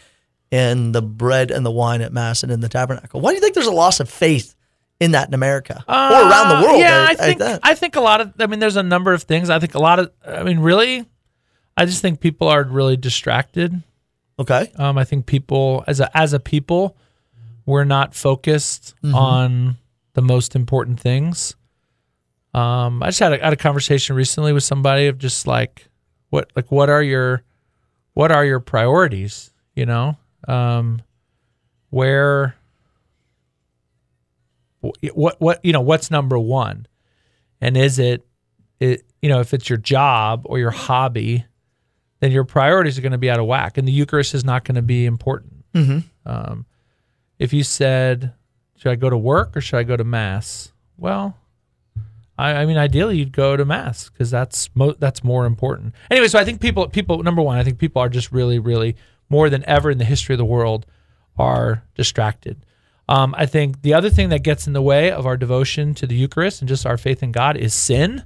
in 0.50 0.92
the 0.92 1.02
bread 1.02 1.50
and 1.50 1.64
the 1.64 1.70
wine 1.70 2.00
at 2.00 2.12
Mass 2.12 2.42
and 2.42 2.50
in 2.50 2.60
the 2.60 2.68
tabernacle? 2.68 3.20
Why 3.20 3.30
do 3.30 3.36
you 3.36 3.40
think 3.40 3.54
there's 3.54 3.66
a 3.66 3.72
loss 3.72 4.00
of 4.00 4.08
faith 4.08 4.54
in 5.00 5.12
that 5.12 5.28
in 5.28 5.34
America 5.34 5.84
or 5.88 5.94
around 5.94 6.48
the 6.48 6.56
Uh, 6.56 6.62
world? 6.62 6.78
Yeah, 6.80 7.04
at- 7.04 7.10
I 7.10 7.14
think 7.14 7.38
that? 7.38 7.60
I 7.62 7.74
think 7.74 7.96
a 7.96 8.00
lot 8.00 8.20
of. 8.20 8.32
I 8.38 8.46
mean, 8.46 8.58
there's 8.58 8.76
a 8.76 8.82
number 8.82 9.12
of 9.12 9.22
things. 9.22 9.50
I 9.50 9.58
think 9.58 9.74
a 9.74 9.78
lot 9.78 9.98
of. 9.98 10.10
I 10.26 10.42
mean, 10.42 10.58
really, 10.60 11.04
I 11.76 11.84
just 11.84 12.02
think 12.02 12.20
people 12.20 12.48
are 12.48 12.64
really 12.64 12.96
distracted. 12.96 13.82
okay. 14.38 14.70
Um, 14.76 14.98
I 14.98 15.04
think 15.04 15.26
people, 15.26 15.84
as 15.86 16.00
a 16.00 16.16
as 16.16 16.32
a 16.32 16.40
people, 16.40 16.96
we're 17.66 17.84
not 17.84 18.14
focused 18.14 18.94
Mm-hmm. 19.02 19.14
on 19.14 19.76
the 20.14 20.22
most 20.22 20.56
important 20.56 20.98
things. 21.00 21.54
Um, 22.54 23.02
I 23.02 23.06
just 23.08 23.20
had 23.20 23.34
a, 23.34 23.38
had 23.44 23.52
a 23.52 23.56
conversation 23.56 24.16
recently 24.16 24.52
with 24.52 24.64
somebody 24.64 25.06
of 25.06 25.18
just 25.18 25.46
like, 25.46 25.88
what 26.30 26.50
like 26.56 26.72
what 26.72 26.88
are 26.90 27.02
your, 27.02 27.42
what 28.14 28.32
are 28.32 28.44
your 28.44 28.58
priorities? 28.58 29.52
You 29.76 29.86
know, 29.86 30.16
um, 30.48 31.02
where, 31.90 32.48
wh- 32.48 32.57
what 35.14 35.40
what 35.40 35.64
you 35.64 35.72
know 35.72 35.80
what's 35.80 36.10
number 36.10 36.38
one, 36.38 36.86
and 37.60 37.76
is 37.76 37.98
it, 37.98 38.26
it 38.80 39.04
you 39.22 39.28
know 39.28 39.40
if 39.40 39.52
it's 39.54 39.68
your 39.68 39.78
job 39.78 40.42
or 40.44 40.58
your 40.58 40.70
hobby, 40.70 41.44
then 42.20 42.30
your 42.32 42.44
priorities 42.44 42.98
are 42.98 43.02
going 43.02 43.12
to 43.12 43.18
be 43.18 43.30
out 43.30 43.40
of 43.40 43.46
whack, 43.46 43.76
and 43.78 43.86
the 43.88 43.92
Eucharist 43.92 44.34
is 44.34 44.44
not 44.44 44.64
going 44.64 44.76
to 44.76 44.82
be 44.82 45.04
important. 45.06 45.64
Mhm. 45.74 46.04
Um, 46.26 46.66
if 47.38 47.52
you 47.52 47.62
said, 47.64 48.32
"Should 48.76 48.92
I 48.92 48.96
go 48.96 49.10
to 49.10 49.18
work 49.18 49.56
or 49.56 49.60
should 49.60 49.78
I 49.78 49.82
go 49.82 49.96
to 49.96 50.04
mass?" 50.04 50.72
Well, 50.96 51.36
I, 52.36 52.54
I 52.54 52.66
mean, 52.66 52.76
ideally 52.76 53.18
you'd 53.18 53.32
go 53.32 53.56
to 53.56 53.64
mass 53.64 54.08
because 54.10 54.30
that's 54.30 54.70
mo- 54.76 54.94
that's 54.98 55.24
more 55.24 55.44
important. 55.46 55.94
Anyway, 56.10 56.28
so 56.28 56.38
I 56.38 56.44
think 56.44 56.60
people 56.60 56.88
people 56.88 57.22
number 57.22 57.42
one, 57.42 57.58
I 57.58 57.64
think 57.64 57.78
people 57.78 58.00
are 58.00 58.08
just 58.08 58.30
really 58.32 58.58
really 58.58 58.96
more 59.28 59.50
than 59.50 59.64
ever 59.66 59.90
in 59.90 59.98
the 59.98 60.04
history 60.04 60.34
of 60.34 60.38
the 60.38 60.44
world 60.44 60.86
are 61.36 61.82
distracted. 61.94 62.64
Um, 63.08 63.34
I 63.38 63.46
think 63.46 63.80
the 63.82 63.94
other 63.94 64.10
thing 64.10 64.28
that 64.30 64.42
gets 64.42 64.66
in 64.66 64.74
the 64.74 64.82
way 64.82 65.10
of 65.10 65.24
our 65.26 65.36
devotion 65.36 65.94
to 65.94 66.06
the 66.06 66.14
Eucharist 66.14 66.60
and 66.60 66.68
just 66.68 66.84
our 66.84 66.98
faith 66.98 67.22
in 67.22 67.32
God 67.32 67.56
is 67.56 67.72
sin. 67.72 68.22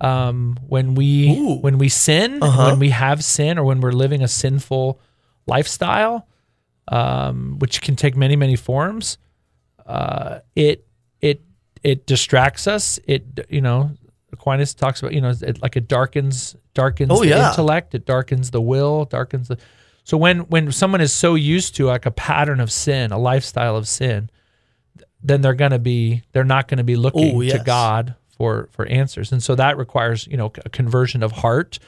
Um, 0.00 0.58
when 0.66 0.94
we 0.96 1.30
Ooh. 1.38 1.54
when 1.60 1.78
we 1.78 1.88
sin, 1.88 2.42
Uh-huh. 2.42 2.70
when 2.70 2.78
we 2.80 2.90
have 2.90 3.22
sin, 3.22 3.58
or 3.58 3.64
when 3.64 3.80
we're 3.80 3.92
living 3.92 4.22
a 4.22 4.28
sinful 4.28 5.00
lifestyle, 5.46 6.26
um, 6.88 7.58
which 7.60 7.80
can 7.80 7.94
take 7.94 8.16
many 8.16 8.34
many 8.36 8.56
forms, 8.56 9.18
uh, 9.86 10.40
it 10.56 10.84
it 11.20 11.42
it 11.84 12.06
distracts 12.06 12.66
us. 12.66 12.98
It 13.06 13.46
you 13.48 13.60
know 13.60 13.92
Aquinas 14.32 14.74
talks 14.74 15.00
about 15.00 15.14
you 15.14 15.20
know 15.20 15.30
it, 15.40 15.62
like 15.62 15.76
it 15.76 15.86
darkens 15.86 16.56
darkens 16.74 17.10
Oh, 17.12 17.20
the 17.20 17.28
yeah. 17.28 17.50
intellect. 17.50 17.94
It 17.94 18.04
darkens 18.04 18.50
the 18.50 18.60
will. 18.60 19.04
Darkens 19.04 19.46
the 19.46 19.58
so 20.04 20.16
when 20.16 20.40
when 20.40 20.70
someone 20.70 21.00
is 21.00 21.12
so 21.12 21.34
used 21.34 21.74
to 21.76 21.86
like 21.86 22.06
a 22.06 22.10
pattern 22.12 22.60
of 22.60 22.70
sin, 22.70 23.10
a 23.10 23.18
lifestyle 23.18 23.76
of 23.76 23.88
sin, 23.88 24.30
then 25.22 25.40
they're 25.40 25.54
gonna 25.54 25.78
be 25.78 26.22
they're 26.32 26.44
not 26.44 26.68
gonna 26.68 26.84
be 26.84 26.96
looking 26.96 27.36
Oh, 27.36 27.40
yes. 27.40 27.58
to 27.58 27.64
God 27.64 28.14
for 28.36 28.68
for 28.72 28.86
answers, 28.86 29.32
and 29.32 29.42
so 29.42 29.54
that 29.54 29.76
requires 29.78 30.26
you 30.26 30.36
know 30.36 30.52
a 30.64 30.68
conversion 30.68 31.22
of 31.22 31.32
heart, 31.32 31.78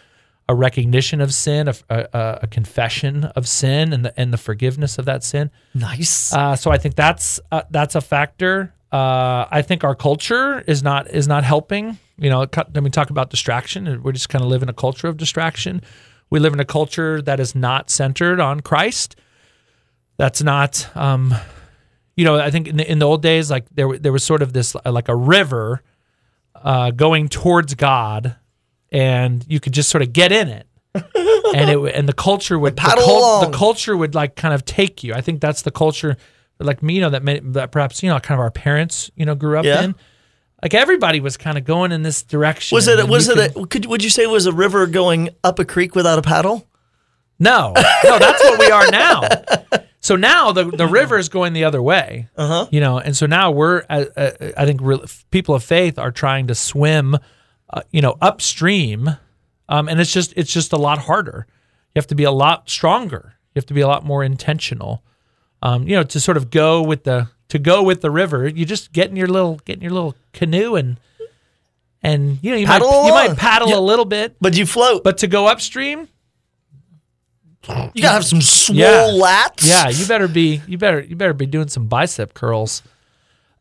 a 0.49 0.55
recognition 0.55 1.21
of 1.21 1.35
sin, 1.35 1.69
a, 1.69 1.75
a, 1.91 2.39
a 2.43 2.47
confession 2.47 3.25
of 3.25 3.47
sin, 3.47 3.93
and 3.93 4.05
the 4.05 4.19
and 4.21 4.33
the 4.33 4.39
forgiveness 4.39 4.99
of 4.99 5.05
that 5.05 5.23
sin. 5.23 5.51
Nice. 5.75 6.33
Uh, 6.33 6.57
so 6.57 6.71
I 6.71 6.79
think 6.79 6.95
that's 6.95 7.39
uh, 7.53 7.63
that's 7.71 7.95
a 7.95 8.01
factor. 8.01 8.73
Uh, 8.93 9.45
I 9.51 9.63
think 9.63 9.83
our 9.85 9.95
culture 9.97 10.61
is 10.67 10.83
not 10.83 11.11
is 11.11 11.27
not 11.29 11.45
helping. 11.45 11.99
You 12.19 12.31
know, 12.31 12.47
when 12.73 12.85
we 12.85 12.89
talk 12.91 13.11
about 13.11 13.29
distraction, 13.29 13.87
and 13.87 14.03
we're 14.03 14.13
just 14.13 14.31
kind 14.31 14.43
of 14.43 14.49
live 14.49 14.63
in 14.63 14.71
a 14.71 14.73
culture 14.73 15.09
of 15.09 15.19
distraction. 15.19 15.83
We 16.31 16.41
live 16.41 16.53
in 16.53 16.61
a 16.61 16.65
culture 16.65 17.23
that 17.23 17.39
is 17.41 17.55
not 17.55 17.91
centered 17.91 18.41
on 18.41 18.61
Christ. 18.61 19.17
That's 20.17 20.43
not, 20.43 20.89
um, 20.97 21.35
you 22.17 22.25
know, 22.25 22.37
I 22.39 22.51
think 22.51 22.69
in 22.69 22.77
the, 22.79 22.91
in 22.91 22.99
the 22.99 23.07
old 23.07 23.23
days, 23.23 23.51
like 23.51 23.67
there 23.71 23.97
there 23.99 24.13
was 24.13 24.25
sort 24.25 24.43
of 24.43 24.53
this 24.53 24.75
uh, 24.75 24.91
like 24.91 25.09
a 25.09 25.15
river 25.15 25.83
uh, 26.55 26.91
going 26.91 27.29
towards 27.29 27.75
God, 27.75 28.35
and 28.91 29.45
you 29.49 29.61
could 29.61 29.73
just 29.73 29.89
sort 29.91 30.03
of 30.03 30.13
get 30.13 30.33
in 30.33 30.49
it. 30.49 30.67
and 30.95 31.71
it 31.71 31.95
and 31.95 32.09
the 32.09 32.15
culture 32.15 32.59
would 32.59 32.77
the, 32.77 32.83
the 33.51 33.57
culture 33.59 33.97
would 33.97 34.15
like 34.15 34.35
kind 34.35 34.55
of 34.55 34.65
take 34.65 35.05
you. 35.05 35.13
I 35.13 35.21
think 35.21 35.41
that's 35.43 35.61
the 35.63 35.71
culture, 35.71 36.17
like 36.59 36.83
me, 36.83 36.95
you 36.95 37.01
know, 37.03 37.11
that 37.11 37.23
may, 37.23 37.41
that 37.41 37.71
perhaps 37.71 38.03
you 38.03 38.09
know, 38.09 38.19
kind 38.19 38.39
of 38.41 38.43
our 38.43 38.51
parents, 38.51 39.11
you 39.15 39.27
know, 39.27 39.35
grew 39.35 39.59
up 39.59 39.67
Yeah. 39.67 39.83
in. 39.85 39.95
Like 40.63 40.75
everybody 40.75 41.21
was 41.21 41.37
kind 41.37 41.59
of 41.59 41.65
going 41.65 41.93
in 41.93 42.03
this 42.03 42.23
direction. 42.23 42.75
Was 42.77 42.89
it? 42.89 43.07
Was 43.09 43.29
it? 43.29 43.37
could- 43.55 43.63
A, 43.65 43.67
could 43.67 43.87
would 43.87 44.03
you 44.05 44.11
say 44.11 44.23
it 44.25 44.31
was 44.31 44.47
a 44.47 44.53
river 44.53 44.87
going 44.87 45.31
up 45.45 45.59
a 45.59 45.65
creek 45.65 45.95
without 45.95 46.19
a 46.19 46.23
paddle? 46.23 46.67
No, 47.39 47.75
no, 48.05 48.19
that's 48.19 48.43
what 48.43 48.59
we 48.59 48.71
are 48.71 48.91
now. 48.91 49.21
So 50.01 50.17
now 50.17 50.53
the 50.53 50.65
the 50.65 50.87
river 50.87 51.19
is 51.19 51.29
going 51.29 51.53
the 51.53 51.65
other 51.65 51.83
way. 51.83 52.29
Uh 52.37 52.47
huh. 52.49 52.67
You 52.71 52.81
know, 52.81 52.99
and 52.99 53.15
so 53.17 53.27
now 53.27 53.51
we're, 53.51 53.83
uh, 53.91 54.05
uh, 54.17 54.31
I 54.57 54.65
think, 54.65 54.81
real 54.83 55.05
people 55.31 55.55
of 55.55 55.63
faith 55.63 55.99
are 55.99 56.11
trying 56.11 56.47
to 56.47 56.55
swim, 56.55 57.17
uh, 57.69 57.83
you 57.91 58.01
know, 58.01 58.17
upstream, 58.23 59.11
um, 59.69 59.89
and 59.89 60.01
it's 60.01 60.13
just 60.13 60.33
it's 60.37 60.53
just 60.53 60.73
a 60.73 60.77
lot 60.79 60.99
harder. 61.01 61.47
You 61.95 61.99
have 62.01 62.07
to 62.07 62.15
be 62.15 62.25
a 62.25 62.31
lot 62.31 62.71
stronger. 62.71 63.35
You 63.55 63.59
have 63.61 63.67
to 63.67 63.75
be 63.75 63.81
a 63.83 63.89
lot 63.89 64.05
more 64.05 64.23
intentional. 64.25 65.03
Um, 65.61 65.87
you 65.89 65.97
know, 65.97 66.05
to 66.05 66.21
sort 66.21 66.37
of 66.39 66.51
go 66.51 66.83
with 66.83 67.05
the 67.05 67.29
to 67.49 67.59
go 67.59 67.83
with 67.83 68.01
the 68.01 68.11
river. 68.11 68.47
You 68.49 68.65
just 68.65 68.93
get 68.93 69.09
in 69.11 69.17
your 69.17 69.29
little 69.29 69.57
get 69.65 69.77
in 69.77 69.83
your 69.83 69.93
little 69.93 70.15
canoe 70.33 70.75
and 70.77 70.99
and 72.03 72.39
you 72.43 72.51
know 72.51 72.57
you 72.57 72.67
Paddle 72.67 72.89
might 72.91 73.07
you 73.07 73.13
might 73.15 73.37
paddle 73.39 73.69
Yeah. 73.71 73.79
a 73.79 73.81
little 73.81 74.05
bit, 74.05 74.37
But 74.41 74.57
you 74.57 74.67
float. 74.67 75.03
but 75.05 75.19
to 75.19 75.27
go 75.27 75.47
upstream, 75.47 76.09
you 77.95 78.03
gotta 78.03 78.15
have 78.15 78.25
some 78.25 78.41
swole 78.41 78.77
Yeah. 78.79 79.07
lats. 79.13 79.67
Yeah, 79.69 79.89
you 79.89 80.07
better 80.07 80.29
be 80.29 80.63
you 80.69 80.79
better 80.79 81.01
you 81.01 81.17
better 81.17 81.33
be 81.35 81.47
doing 81.47 81.69
some 81.69 81.87
bicep 81.87 82.35
curls. 82.35 82.83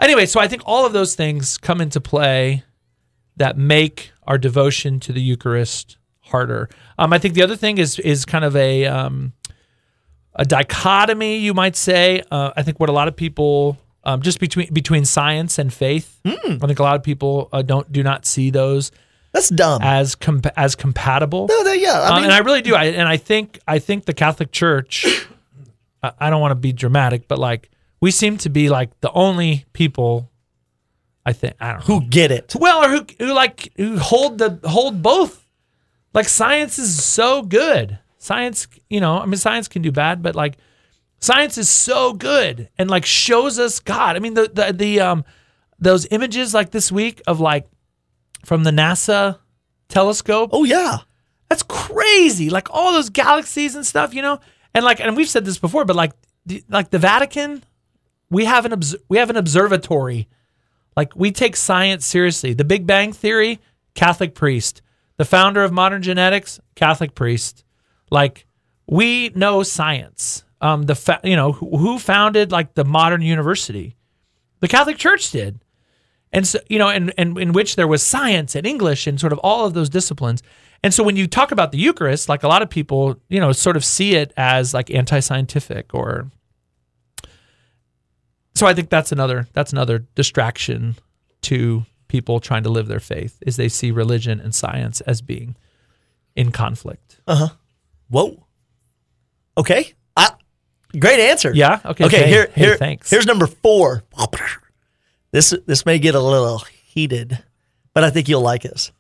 Anyway, 0.02 0.26
so 0.26 0.40
I 0.40 0.48
think 0.48 0.62
all 0.66 0.86
of 0.86 0.94
those 0.94 1.16
things 1.16 1.58
come 1.58 1.80
into 1.82 2.02
play 2.02 2.64
that 3.38 3.58
make 3.58 4.12
our 4.28 4.38
devotion 4.38 5.00
to 5.02 5.14
the 5.14 5.22
Eucharist 5.22 5.98
harder. 6.22 6.70
Um, 7.00 7.14
I 7.14 7.18
think 7.18 7.34
the 7.34 7.42
other 7.44 7.56
thing 7.56 7.78
is 7.78 7.98
is 8.00 8.26
kind 8.26 8.46
of 8.46 8.56
a 8.56 8.86
um, 8.86 9.34
a 10.36 10.46
dichotomy, 10.46 11.38
you 11.38 11.54
might 11.54 11.76
say. 11.76 12.22
Uh, 12.32 12.52
I 12.56 12.62
think 12.64 12.80
what 12.80 12.90
a 12.90 12.92
lot 12.92 13.08
of 13.08 13.16
people 13.16 13.78
um, 14.04 14.22
just 14.22 14.40
between 14.40 14.72
between 14.74 15.06
science 15.06 15.58
and 15.60 15.74
faith. 15.74 16.20
I 16.26 16.58
think 16.68 16.80
a 16.80 16.84
lot 16.84 16.96
of 16.96 17.04
people 17.04 17.50
uh, 17.54 17.62
don't 17.62 17.92
do 17.92 18.04
not 18.04 18.26
see 18.26 18.50
those 18.52 18.92
That's 19.32 19.50
dumb. 19.50 19.82
as 19.82 20.16
comp- 20.16 20.48
as 20.58 20.76
compatible. 20.76 21.48
no, 21.50 21.64
they, 21.64 21.82
yeah. 21.82 22.02
I 22.02 22.08
Um, 22.10 22.16
mean, 22.16 22.24
and 22.26 22.34
I 22.34 22.40
really 22.40 22.62
do. 22.62 22.76
I, 22.76 22.86
and 22.86 23.08
I 23.08 23.18
think 23.18 23.60
I 23.68 23.80
think 23.80 24.06
the 24.06 24.14
Catholic 24.14 24.52
Church. 24.52 25.06
I, 26.04 26.12
I 26.20 26.30
don't 26.30 26.42
want 26.42 26.52
to 26.52 26.56
be 26.56 26.72
dramatic, 26.74 27.28
but 27.28 27.40
like 27.40 27.70
we 28.02 28.12
seem 28.12 28.38
to 28.40 28.50
be 28.50 28.70
like 28.70 29.00
the 29.02 29.12
only 29.14 29.66
people. 29.74 30.30
I 31.26 31.34
think 31.34 31.56
I 31.60 31.72
don't 31.74 31.80
know. 31.88 32.00
who 32.00 32.06
get 32.06 32.30
it? 32.32 32.54
Well, 32.60 32.84
or 32.86 32.90
who 32.90 33.06
who 33.20 33.34
like 33.34 33.72
who 33.78 33.98
hold 33.98 34.38
the 34.38 34.60
hold 34.66 35.02
both. 35.02 35.48
Like 36.14 36.28
science 36.30 36.78
is 36.78 37.04
so 37.04 37.42
good. 37.42 37.98
Science, 38.26 38.68
you 38.90 39.00
know, 39.00 39.20
I 39.20 39.26
mean, 39.26 39.38
science 39.38 39.68
can 39.68 39.82
do 39.82 39.92
bad, 39.92 40.24
but 40.24 40.36
like 40.36 40.58
science 41.20 41.58
is 41.58 41.70
so 41.70 42.14
good 42.14 42.70
and 42.78 42.90
like 42.90 43.06
shows 43.06 43.60
us 43.60 43.80
God. 43.80 44.16
I 44.16 44.20
mean, 44.20 44.34
the 44.34 44.50
the 44.52 44.74
the 44.74 45.00
um 45.00 45.26
those 45.78 46.08
images 46.10 46.54
like 46.54 46.72
this 46.72 46.92
week 46.92 47.22
of 47.28 47.40
like 47.40 47.68
from 48.44 48.64
the 48.64 48.72
NASA 48.72 49.40
telescope. 49.90 50.50
Oh 50.54 50.64
yeah. 50.64 51.00
That's 51.50 51.64
crazy. 51.64 52.50
Like 52.50 52.70
all 52.72 52.94
those 52.94 53.10
galaxies 53.10 53.76
and 53.76 53.86
stuff, 53.86 54.14
you 54.14 54.22
know. 54.22 54.40
And 54.74 54.84
like, 54.84 55.00
and 55.00 55.16
we've 55.16 55.30
said 55.30 55.46
this 55.46 55.58
before, 55.58 55.86
but 55.86 55.96
like, 55.96 56.14
the, 56.46 56.64
like 56.70 56.90
the 56.90 57.00
Vatican, 57.00 57.64
we 58.30 58.46
have 58.46 58.66
an 58.66 58.74
obs- 58.74 58.96
we 59.08 59.18
have 59.18 59.30
an 59.30 59.38
observatory. 59.38 60.28
Like 60.98 61.16
we 61.16 61.32
take 61.32 61.56
science 61.56 62.06
seriously. 62.06 62.54
The 62.54 62.64
Big 62.64 62.88
Bang 62.88 63.14
Theory, 63.14 63.60
Catholic 63.94 64.34
priest. 64.34 64.82
The 65.18 65.26
founder 65.26 65.64
of 65.64 65.72
modern 65.72 66.02
genetics, 66.02 66.60
Catholic 66.76 67.16
priest. 67.16 67.65
Like 68.12 68.46
we 68.88 69.30
know 69.30 69.64
science. 69.64 70.44
Um, 70.62 70.84
the 70.84 70.96
fa- 70.96 71.22
you 71.24 71.36
know 71.36 71.52
who, 71.52 71.78
who 71.78 72.00
founded 72.00 72.52
like 72.52 72.74
the 72.74 72.86
modern 72.86 73.22
university? 73.22 73.96
The 74.62 74.68
Catholic 74.68 74.98
Church 74.98 75.32
did 75.32 75.60
and 76.36 76.46
so 76.46 76.60
you 76.70 76.78
know 76.78 76.90
and, 76.90 77.14
and 77.18 77.40
in 77.40 77.54
which 77.54 77.76
there 77.76 77.88
was 77.88 78.04
science 78.04 78.56
and 78.56 78.68
english 78.68 79.08
and 79.08 79.20
sort 79.20 79.34
of 79.34 79.40
all 79.40 79.66
of 79.66 79.74
those 79.74 79.90
disciplines 79.90 80.44
and 80.84 80.94
so 80.94 81.04
when 81.04 81.16
you 81.16 81.26
talk 81.26 81.52
about 81.52 81.72
the 81.72 81.78
eucharist 81.78 82.30
like 82.30 82.44
a 82.44 82.48
lot 82.48 82.62
of 82.62 82.70
people 82.70 83.20
you 83.30 83.40
know 83.40 83.52
sort 83.52 83.76
of 83.76 83.84
see 83.84 84.16
it 84.16 84.34
as 84.38 84.74
like 84.74 84.92
anti-scientific 84.92 85.94
or 85.94 86.30
so 88.54 88.68
i 88.68 88.74
think 88.74 88.90
that's 88.90 89.12
another 89.12 89.48
that's 89.54 89.72
another 89.72 90.00
distraction 90.14 90.96
to 91.42 91.86
people 92.08 92.40
trying 92.40 92.64
to 92.64 92.70
live 92.70 92.88
their 92.88 93.00
faith 93.00 93.42
is 93.48 93.56
they 93.56 93.70
see 93.70 93.90
religion 93.90 94.40
and 94.40 94.54
science 94.54 95.02
as 95.02 95.22
being 95.22 95.56
in 96.36 96.52
conflict 96.52 97.20
Whoa. 98.16 98.46
Okay. 99.58 99.94
I, 100.16 100.30
great 100.98 101.20
answer. 101.20 101.52
yeah 101.54 101.80
okay 101.84 102.06
Okay. 102.06 102.18
hey, 102.24 102.30
here, 102.30 102.50
hey, 102.54 102.66
here, 102.66 102.78
thanks 102.78 103.10
here's 103.10 103.26
number 103.26 103.46
four. 103.48 104.04
This 105.32 105.54
this 105.66 105.86
may 105.86 106.00
get 106.00 106.16
a 106.16 106.20
little 106.22 106.60
heated, 106.86 107.44
but 107.94 108.06
I 108.06 108.10
think 108.10 108.30
you'll 108.30 108.42
like 108.42 108.62
this. 108.64 108.94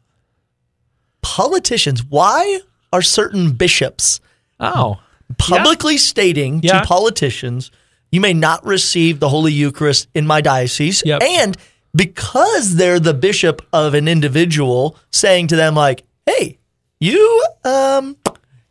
Politicians. 1.21 2.03
Why 2.03 2.59
are 2.91 3.01
certain 3.01 3.53
bishops 3.53 4.19
oh 4.59 4.99
publicly 5.37 5.97
stating 5.97 6.59
Yeah. 6.61 6.81
to 6.81 6.85
politicians, 6.85 7.71
"You 8.11 8.19
may 8.21 8.33
not 8.33 8.65
receive 8.65 9.19
the 9.21 9.29
Holy 9.29 9.53
Eucharist 9.53 10.07
in 10.13 10.27
my 10.27 10.41
diocese," 10.41 11.01
Yep. 11.05 11.23
and 11.23 11.57
because 11.95 12.75
they're 12.75 12.99
the 12.99 13.13
bishop 13.13 13.65
of 13.71 13.93
an 13.93 14.07
individual, 14.09 14.97
saying 15.11 15.47
to 15.47 15.55
them 15.55 15.73
like, 15.73 16.03
"Hey, 16.25 16.59
you 16.99 17.43
um." 17.63 18.17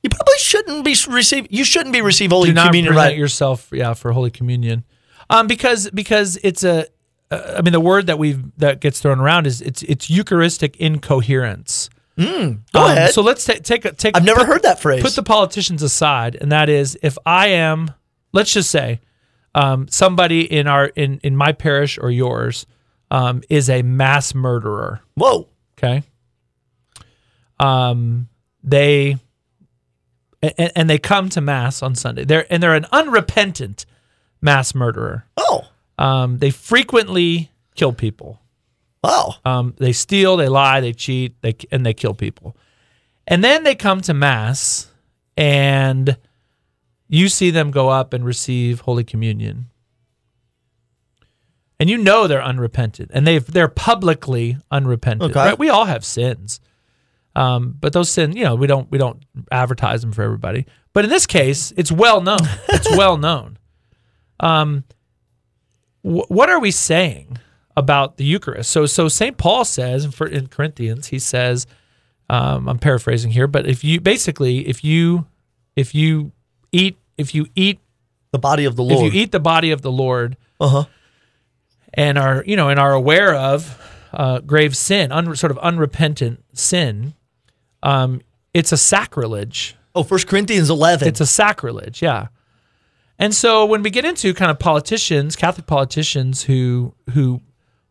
You 0.05 0.11
probably 0.11 0.39
shouldn't 0.39 0.85
be 0.85 0.95
receive. 1.09 1.47
You 1.51 1.65
shouldn't 1.65 1.93
be 1.93 2.01
receive 2.03 2.31
Holy 2.31 2.51
do 2.51 2.55
not 2.55 2.67
Communion 2.67 2.93
present 2.93 3.11
right. 3.13 3.19
yourself 3.19 3.69
yeah 3.73 3.95
for 3.95 4.13
holy 4.13 4.31
communion 4.31 4.85
um 5.31 5.47
because 5.49 5.91
because 5.91 6.39
it's 6.45 6.63
a 6.63 6.87
uh, 7.31 7.55
i 7.59 7.63
mean 7.63 7.73
the 7.73 7.81
word 7.81 8.07
that 8.09 8.19
we've 8.19 8.43
that 8.59 8.81
gets 8.81 9.01
thrown 9.01 9.19
around 9.19 9.47
is 9.47 9.61
it's 9.63 9.83
it's 9.85 10.09
eucharistic 10.11 10.77
incoherence 10.77 11.89
Go 12.19 12.25
Um, 12.27 12.61
ahead. 12.75 13.13
so 13.15 13.23
let's 13.23 13.45
ta- 13.45 13.55
take 13.63 13.85
a 13.87 13.93
take 13.93 14.15
I've 14.17 14.25
never 14.25 14.41
put- 14.41 14.47
heard 14.49 14.63
that 14.63 14.79
phrase. 14.79 15.03
put 15.03 15.15
the 15.17 15.23
politicians 15.25 15.83
aside 15.83 16.37
and 16.39 16.53
that 16.53 16.69
is 16.69 16.97
if 17.03 17.17
i 17.27 17.49
am 17.49 17.91
let's 18.33 18.53
just 18.53 18.71
say 18.71 19.01
um, 19.57 19.89
somebody 19.89 20.43
in 20.43 20.67
our 20.69 20.87
in 20.89 21.19
in 21.23 21.35
my 21.37 21.53
parish 21.53 21.97
or 21.99 22.11
yours 22.11 22.67
um, 23.11 23.43
is 23.49 23.71
a 23.71 23.81
mass 23.83 24.35
murderer 24.35 25.01
Whoa. 25.15 25.49
okay 25.79 26.03
um 27.59 28.29
they 28.63 29.17
and, 30.59 30.73
and 30.77 30.91
they 30.91 30.99
come 30.99 31.29
to 31.31 31.41
mass 31.41 31.83
on 31.83 31.95
sunday. 31.95 32.25
They're 32.25 32.47
and 32.51 32.63
they're 32.63 32.75
an 32.75 32.87
unrepentant 32.93 33.87
mass 34.41 34.75
murderer. 34.75 35.25
Oh. 35.37 35.67
um 35.99 36.39
they 36.39 36.51
frequently 36.51 37.51
kill 37.75 37.93
people. 37.93 38.41
Wow. 39.03 39.35
um 39.45 39.75
they 39.79 39.93
steal 39.93 40.37
they 40.37 40.49
lie 40.49 40.81
they 40.81 40.93
cheat 40.93 41.41
they 41.43 41.55
and 41.71 41.85
they 41.85 41.95
kill 41.95 42.15
people. 42.15 42.57
And 43.27 43.43
then 43.43 43.65
they 43.65 43.75
come 43.75 44.01
to 44.03 44.15
mass 44.15 44.91
and 45.37 46.17
you 47.09 47.29
see 47.29 47.51
them 47.51 47.71
go 47.71 47.89
up 47.89 48.13
and 48.13 48.25
receive 48.25 48.81
holy 48.81 49.05
communion. 49.05 49.67
And 51.81 51.91
you 51.91 51.99
know 51.99 52.27
they're 52.27 52.43
unrepentant 52.43 53.11
and 53.15 53.27
they 53.27 53.39
they're 53.39 53.69
publicly 53.69 54.59
unrepentant 54.71 55.31
Okay. 55.33 55.49
right? 55.51 55.59
We 55.59 55.69
all 55.71 55.85
have 55.87 56.05
sins 56.05 56.61
um, 57.37 57.77
but 57.81 57.93
those 57.93 58.11
sins 58.11 58.37
you 58.37 58.45
know 58.45 58.55
we 58.55 58.67
don't 58.67 58.91
we 58.91 58.99
don't 58.99 59.25
advertise 59.51 60.01
them 60.01 60.13
for 60.13 60.23
everybody 60.23 60.67
but 60.93 61.05
in 61.05 61.11
this 61.11 61.27
case 61.27 61.73
it's 61.77 61.91
well 61.93 62.21
known 62.21 62.41
it's 62.69 62.97
well 62.97 63.17
known 63.17 63.59
um, 64.41 64.85
wh- 66.03 66.31
what 66.31 66.51
are 66.51 66.61
we 66.61 66.71
saying 66.71 67.39
about 67.77 68.17
the 68.17 68.25
Eucharist? 68.25 68.71
So, 68.71 68.87
so 68.87 69.09
Saint 69.09 69.37
Paul 69.37 69.65
says 69.65 70.05
in, 70.05 70.11
for, 70.11 70.27
in 70.27 70.47
Corinthians, 70.47 71.09
he 71.09 71.19
says, 71.19 71.67
um, 72.31 72.69
I'm 72.69 72.79
paraphrasing 72.79 73.31
here, 73.33 73.47
but 73.47 73.67
if 73.67 73.85
you 73.85 74.01
basically, 74.01 74.69
if 74.69 74.85
you, 74.85 75.27
if 75.77 75.95
you 75.95 76.33
eat, 76.73 76.99
if 77.19 77.35
you 77.35 77.47
eat, 77.55 77.81
The 78.33 78.39
body 78.39 78.65
of 78.65 78.77
the 78.77 78.83
Lord, 78.83 79.07
if 79.07 79.15
you 79.15 79.21
eat 79.21 79.33
the 79.33 79.41
body 79.41 79.71
of 79.71 79.83
the 79.83 79.93
Lord 79.93 80.37
uh 80.61 80.69
huh. 80.69 80.85
and 81.93 82.19
are, 82.19 82.43
you 82.47 82.57
know, 82.57 82.69
and 82.69 82.81
are 82.81 82.93
aware 82.93 83.35
of, 83.35 83.81
uh, 84.13 84.41
grave 84.41 84.77
sin, 84.77 85.13
un, 85.13 85.35
sort 85.37 85.51
of 85.51 85.59
unrepentant 85.59 86.45
sin, 86.53 87.15
um, 87.85 88.21
it's 88.53 88.73
a 88.73 88.77
sacrilege. 88.77 89.77
Oh, 89.95 90.03
1 90.03 90.21
Corinthians 90.27 90.71
11. 90.71 91.07
It's 91.07 91.21
a 91.21 91.27
sacrilege, 91.27 92.03
yeah. 92.03 92.29
And 93.19 93.33
so 93.33 93.65
when 93.65 93.83
we 93.83 93.91
get 93.91 94.05
into 94.05 94.35
kind 94.35 94.51
of 94.51 94.59
politicians, 94.59 95.37
Catholic 95.37 95.67
politicians 95.67 96.43
who 96.43 96.95
who 97.13 97.41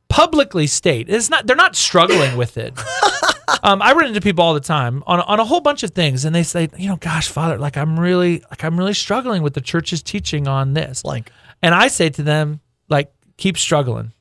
publicly 0.09 0.67
state 0.67 1.09
it's 1.09 1.29
not 1.29 1.47
they're 1.47 1.55
not 1.55 1.77
struggling 1.77 2.35
with 2.35 2.57
it. 2.57 2.77
um, 3.63 3.81
I 3.81 3.93
run 3.93 4.07
into 4.07 4.19
people 4.19 4.43
all 4.43 4.53
the 4.53 4.59
time 4.59 5.01
on 5.07 5.21
on 5.21 5.39
a 5.39 5.45
whole 5.45 5.61
bunch 5.61 5.83
of 5.83 5.91
things, 5.91 6.25
and 6.25 6.35
they 6.35 6.43
say, 6.43 6.67
you 6.77 6.89
know, 6.89 6.97
gosh, 6.97 7.29
Father, 7.29 7.57
like 7.57 7.77
I'm 7.77 7.97
really 7.97 8.43
like 8.49 8.65
I'm 8.65 8.77
really 8.77 8.93
struggling 8.93 9.43
with 9.43 9.53
the 9.53 9.61
church's 9.61 10.03
teaching 10.03 10.47
on 10.47 10.73
this. 10.73 11.05
Like- 11.05 11.31
and 11.63 11.73
I 11.73 11.87
say 11.87 12.09
to 12.09 12.21
them, 12.21 12.59
like, 12.89 13.11
keep 13.37 13.57
struggling. 13.57 14.11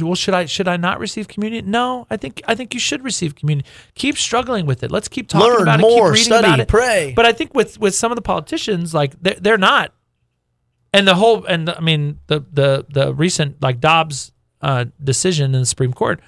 Well, 0.00 0.14
should 0.14 0.32
I 0.34 0.46
should 0.46 0.68
I 0.68 0.78
not 0.78 0.98
receive 0.98 1.28
communion? 1.28 1.70
No, 1.70 2.06
I 2.10 2.16
think 2.16 2.40
I 2.46 2.54
think 2.54 2.72
you 2.72 2.80
should 2.80 3.04
receive 3.04 3.34
communion. 3.34 3.66
Keep 3.94 4.16
struggling 4.16 4.64
with 4.64 4.82
it. 4.82 4.90
Let's 4.90 5.08
keep 5.08 5.28
talking 5.28 5.52
Learn 5.52 5.62
about 5.62 5.80
more, 5.80 5.90
it. 5.90 5.94
Keep 5.94 6.10
reading 6.12 6.24
study, 6.24 6.46
about 6.46 6.60
it. 6.60 6.68
pray. 6.68 7.12
But 7.14 7.26
I 7.26 7.32
think 7.32 7.54
with 7.54 7.78
with 7.78 7.94
some 7.94 8.10
of 8.10 8.16
the 8.16 8.22
politicians, 8.22 8.94
like 8.94 9.20
they're, 9.20 9.36
they're 9.38 9.58
not 9.58 9.92
and 10.92 11.06
the 11.06 11.14
whole 11.14 11.44
and 11.44 11.70
I 11.70 11.80
mean 11.80 12.18
the 12.26 12.44
the 12.52 12.86
the 12.88 13.14
recent 13.14 13.62
like 13.62 13.80
Dobbs 13.80 14.32
uh, 14.60 14.86
decision 15.02 15.54
in 15.54 15.60
the 15.60 15.66
Supreme 15.66 15.92
Court 15.92 16.20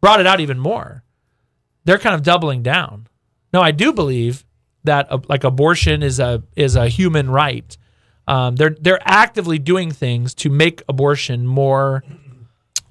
brought 0.00 0.20
it 0.20 0.26
out 0.26 0.40
even 0.40 0.58
more. 0.58 1.04
They're 1.84 1.98
kind 1.98 2.14
of 2.14 2.22
doubling 2.22 2.62
down. 2.62 3.08
No, 3.52 3.60
I 3.60 3.70
do 3.70 3.92
believe 3.92 4.44
that 4.84 5.10
uh, 5.12 5.18
like 5.28 5.44
abortion 5.44 6.02
is 6.02 6.18
a 6.20 6.42
is 6.56 6.76
a 6.76 6.88
human 6.88 7.30
right. 7.30 7.76
Um, 8.28 8.56
they're 8.56 8.76
they're 8.80 9.00
actively 9.02 9.58
doing 9.58 9.90
things 9.90 10.34
to 10.36 10.50
make 10.50 10.82
abortion 10.88 11.46
more. 11.46 12.04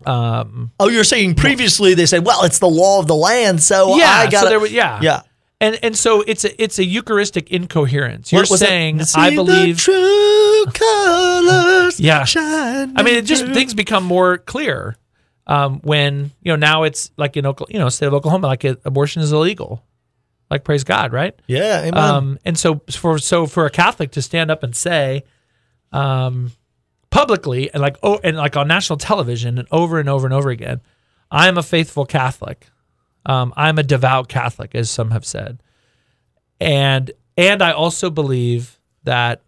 Um, 0.06 0.72
oh, 0.80 0.90
you're 0.90 1.04
saying 1.04 1.36
previously 1.36 1.94
they 1.94 2.06
said, 2.06 2.26
well, 2.26 2.44
it's 2.44 2.60
the 2.60 2.70
law 2.70 3.00
of 3.00 3.08
the 3.08 3.16
land, 3.16 3.62
so 3.62 3.96
yeah, 3.98 4.06
I 4.10 4.30
got 4.30 4.44
so 4.44 4.50
there 4.50 4.60
was, 4.60 4.72
yeah, 4.72 5.00
Yeah. 5.02 5.22
and 5.60 5.78
and 5.84 5.96
so 5.98 6.22
it's 6.26 6.44
a 6.46 6.62
it's 6.64 6.80
a 6.80 6.86
Eucharistic 6.86 7.52
incoherence. 7.52 8.32
You're 8.32 8.46
saying 8.46 9.02
I 9.16 9.30
the 9.30 9.36
believe 9.36 9.78
true 9.78 10.66
colors 10.74 12.00
Yeah. 12.00 12.24
shine 12.26 12.94
I 12.98 13.04
mean, 13.04 13.16
it 13.16 13.26
just 13.26 13.46
through. 13.46 13.54
things 13.54 13.74
become 13.74 14.04
more 14.04 14.38
clear 14.38 14.98
um, 15.48 15.80
when 15.84 16.32
you 16.42 16.52
know 16.52 16.56
now 16.56 16.84
it's 16.84 17.12
like 17.18 17.36
in 17.38 17.46
Oklahoma, 17.46 17.74
you 17.74 17.80
know, 17.80 17.90
state 17.90 18.06
of 18.08 18.14
Oklahoma, 18.14 18.48
like 18.48 18.64
it, 18.66 18.82
abortion 18.86 19.22
is 19.22 19.32
illegal. 19.32 19.84
Like 20.50 20.64
praise 20.66 20.84
God, 20.84 21.14
right? 21.14 21.34
Yeah, 21.48 21.80
amen. 21.82 21.98
Um, 21.98 22.40
and 22.44 22.58
so 22.60 22.82
for 22.92 23.18
so 23.20 23.46
for 23.48 23.66
a 23.66 23.70
Catholic 23.70 24.12
to 24.12 24.22
stand 24.22 24.52
up 24.52 24.64
and 24.64 24.76
say, 24.76 25.24
um, 25.92 26.52
publicly 27.12 27.72
and 27.72 27.82
like 27.82 27.98
oh 28.02 28.20
and 28.24 28.38
like 28.38 28.58
on 28.58 28.68
national 28.68 28.98
television 28.98 29.60
and 29.60 29.68
over 29.72 30.00
and 30.00 30.10
over 30.10 30.26
and 30.26 30.34
over 30.34 30.50
again, 30.50 30.82
I 31.30 31.48
am 31.48 31.58
a 31.58 31.64
faithful 31.64 32.06
Catholic. 32.06 32.68
Um, 33.26 33.54
I'm 33.56 33.78
a 33.78 33.84
devout 33.84 34.30
Catholic, 34.30 34.74
as 34.74 34.90
some 34.90 35.12
have 35.12 35.26
said, 35.26 35.62
and 36.60 37.12
and 37.38 37.62
I 37.62 37.72
also 37.72 38.10
believe 38.10 38.80
that 39.04 39.44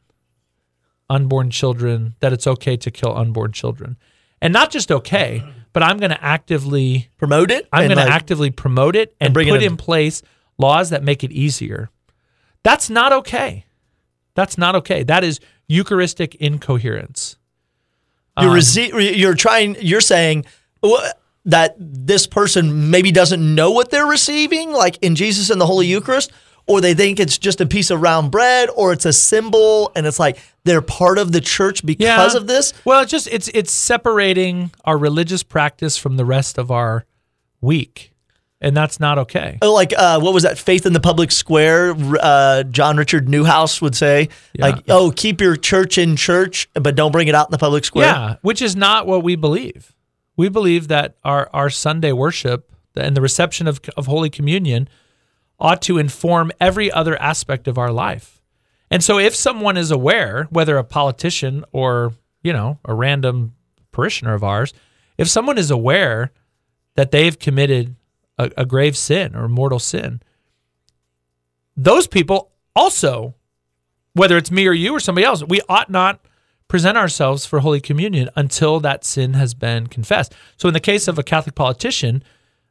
unborn 1.10 1.50
children 1.50 2.16
that 2.20 2.34
it's 2.34 2.46
okay 2.46 2.78
to 2.78 2.92
kill 2.92 3.18
unborn 3.18 3.52
children, 3.52 3.98
and 4.42 4.54
not 4.54 4.70
just 4.70 4.92
okay, 4.92 5.44
but 5.74 5.82
I'm 5.82 5.98
going 5.98 6.12
to 6.12 6.24
actively 6.24 7.10
Promote 7.18 7.50
it. 7.50 7.68
I'm 7.74 7.86
and, 7.86 7.96
going 7.96 8.06
to 8.06 8.14
actively 8.14 8.52
promote 8.52 8.96
it 8.96 9.16
and, 9.20 9.36
it 9.36 9.48
put 9.50 9.64
in. 9.64 9.72
in 9.72 9.78
place 9.78 10.22
laws 10.60 10.92
that 10.92 11.04
make 11.04 11.24
it 11.24 11.32
easier. 11.32 11.90
That's 12.64 12.90
not 12.90 13.12
okay. 13.12 13.66
That's 14.36 14.58
not 14.58 14.76
okay. 14.76 15.04
That 15.04 15.24
is 15.24 15.40
Eucharistic 15.68 16.36
incoherence. 16.36 17.38
You're, 18.40 18.50
Um, 18.50 18.56
rese- 18.56 18.78
you're 19.18 19.36
trying. 19.36 19.76
You're 19.80 20.02
saying 20.02 20.46
that 21.46 21.76
this 21.78 22.26
person 22.26 22.90
maybe 22.90 23.12
doesn't 23.12 23.56
know 23.56 23.72
what 23.72 23.92
they're 23.92 24.06
receiving, 24.06 24.72
like 24.72 24.98
in 25.02 25.16
Jesus 25.16 25.50
and 25.50 25.60
the 25.60 25.66
Holy 25.66 25.86
Eucharist, 25.88 26.32
or 26.66 26.80
they 26.80 26.94
think 26.94 27.20
it's 27.20 27.38
just 27.38 27.60
a 27.62 27.66
piece 27.66 27.90
of 27.92 28.02
round 28.02 28.32
bread, 28.32 28.70
or 28.76 28.94
it's 28.94 29.06
a 29.06 29.12
symbol, 29.14 29.92
and 29.96 30.08
it's 30.08 30.20
like 30.20 30.38
they're 30.64 30.82
part 30.82 31.18
of 31.18 31.32
the 31.34 31.42
church 31.42 31.86
because 31.86 32.34
Yeah. 32.34 32.38
of 32.40 32.48
this. 32.48 32.74
Well, 32.86 33.02
it's 33.02 33.12
just 33.12 33.28
it's 33.28 33.50
it's 33.54 33.74
separating 33.74 34.72
our 34.86 34.98
religious 34.98 35.44
practice 35.44 35.98
from 35.98 36.16
the 36.18 36.26
rest 36.26 36.58
of 36.58 36.72
our 36.72 37.06
week, 37.62 38.13
and 38.64 38.76
that's 38.76 39.00
not 39.00 39.20
okay. 39.20 39.58
Oh, 39.62 39.74
Like 39.74 39.94
uh, 39.96 40.20
what 40.20 40.34
was 40.34 40.44
that? 40.44 40.58
Faith 40.58 40.86
in 40.86 40.94
the 40.94 41.00
public 41.00 41.32
square. 41.32 41.94
Uh, 42.20 42.64
John 42.64 42.98
Richard 42.98 43.28
Neuhaus 43.28 43.82
would 43.82 43.96
say, 43.96 44.30
Yeah. 44.54 44.66
like, 44.68 44.84
"Oh, 44.90 45.12
keep 45.16 45.42
your 45.42 45.56
church 45.56 45.98
in 45.98 46.16
church, 46.16 46.70
but 46.74 46.96
don't 46.96 47.12
bring 47.12 47.28
it 47.28 47.36
out 47.36 47.48
in 47.48 47.52
the 47.52 47.58
public 47.58 47.86
square." 47.86 48.08
Yeah, 48.08 48.36
which 48.42 48.62
is 48.62 48.76
not 48.76 49.06
what 49.06 49.24
we 49.24 49.36
believe. 49.36 49.94
We 50.36 50.50
believe 50.50 50.88
that 50.88 51.18
our, 51.24 51.50
our 51.54 51.70
Sunday 51.70 52.12
worship 52.12 52.72
and 52.96 53.16
the 53.16 53.22
reception 53.22 53.68
of, 53.68 53.80
of 53.98 54.08
Holy 54.08 54.30
Communion 54.32 54.88
ought 55.60 55.82
to 55.84 55.98
inform 56.00 56.52
every 56.60 56.92
other 56.92 57.22
aspect 57.22 57.68
of 57.68 57.78
our 57.78 57.92
life. 57.92 58.42
And 58.90 59.04
so 59.04 59.20
if 59.20 59.36
someone 59.36 59.78
is 59.78 59.92
aware, 59.92 60.48
whether 60.50 60.78
a 60.78 60.84
politician 60.84 61.64
or, 61.72 62.14
you 62.44 62.52
know, 62.54 62.80
a 62.86 62.94
random 62.94 63.54
parishioner 63.92 64.34
of 64.34 64.44
ours, 64.44 64.74
if 65.18 65.28
someone 65.28 65.58
is 65.58 65.70
aware 65.72 66.32
that 66.96 67.12
they've 67.12 67.38
committed 67.38 67.96
a, 68.38 68.52
a 68.58 68.66
grave 68.66 68.98
sin 68.98 69.36
or 69.36 69.48
mortal 69.48 69.80
sin, 69.80 70.22
those 71.76 72.08
people 72.08 72.52
also, 72.76 73.36
whether 74.14 74.38
it's 74.38 74.52
me 74.52 74.68
or 74.68 74.74
you 74.74 74.94
or 74.94 75.00
somebody 75.00 75.26
else, 75.26 75.44
we 75.44 75.62
ought 75.70 75.90
not 75.90 76.20
present 76.68 76.98
ourselves 76.98 77.46
for 77.46 77.60
Holy 77.60 77.82
Communion 77.82 78.30
until 78.36 78.80
that 78.80 79.04
sin 79.04 79.34
has 79.34 79.54
been 79.54 79.88
confessed. 79.88 80.34
So, 80.58 80.68
in 80.68 80.74
the 80.74 80.80
case 80.80 81.08
of 81.08 81.20
a 81.20 81.24
Catholic 81.24 81.56
politician, 81.56 82.24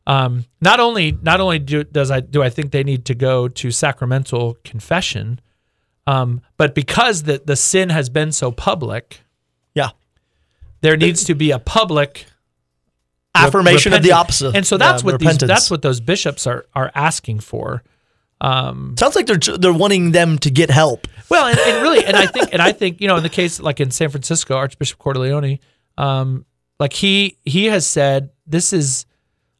um, 0.07 0.47
not 0.61 0.81
only 0.81 1.13
not 1.23 1.41
only 1.41 1.59
do, 1.59 1.85
does 1.85 2.11
I 2.11 2.21
do 2.21 2.43
I 2.43 2.51
think 2.51 2.73
they 2.73 2.85
need 2.85 3.05
to 3.07 3.15
go 3.15 3.49
to 3.49 3.71
sacramental 3.71 4.57
confession, 4.65 5.41
um, 6.07 6.41
but 6.57 6.75
because 6.75 7.25
the 7.25 7.43
the 7.45 7.57
sin 7.57 7.91
has 7.91 8.09
been 8.09 8.33
so 8.33 8.51
public, 8.51 9.21
yeah. 9.75 9.91
there 10.81 10.97
needs 10.97 11.25
to 11.25 11.35
be 11.35 11.53
a 11.53 11.59
public 11.59 12.27
Affirmation 13.35 13.93
of 13.95 14.03
the 14.03 14.13
opposite. 14.13 14.55
And 14.55 14.67
so 14.67 14.77
that's 14.77 15.03
Yeah, 15.03 15.13
what 15.13 15.21
these, 15.21 15.39
that's 15.39 15.71
what 15.71 15.83
those 15.83 16.01
bishops 16.01 16.47
are 16.47 16.67
are 16.75 16.91
asking 16.95 17.41
for. 17.41 17.83
Um, 18.41 18.95
Sounds 18.99 19.15
like 19.15 19.27
they're 19.27 19.57
they're 19.57 19.73
wanting 19.73 20.13
them 20.13 20.39
to 20.39 20.51
get 20.51 20.69
help. 20.71 21.07
Well, 21.29 21.47
and, 21.47 21.59
and 21.59 21.83
really, 21.83 22.05
and 22.05 22.17
I 22.17 22.27
think, 22.27 22.53
and 22.53 22.61
I 22.61 22.73
think, 22.81 23.01
you 23.01 23.09
know, 23.09 23.17
in 23.17 23.23
the 23.23 23.29
case 23.31 23.61
like 23.61 23.81
in 23.81 23.91
San 23.91 24.11
Francisco, 24.11 24.57
Archbishop 24.57 24.99
Cordileone, 24.99 25.61
um, 25.97 26.45
like 26.81 26.93
he 26.93 27.39
he 27.45 27.67
has 27.67 27.87
said, 27.87 28.31
this 28.47 28.73
is, 28.73 29.07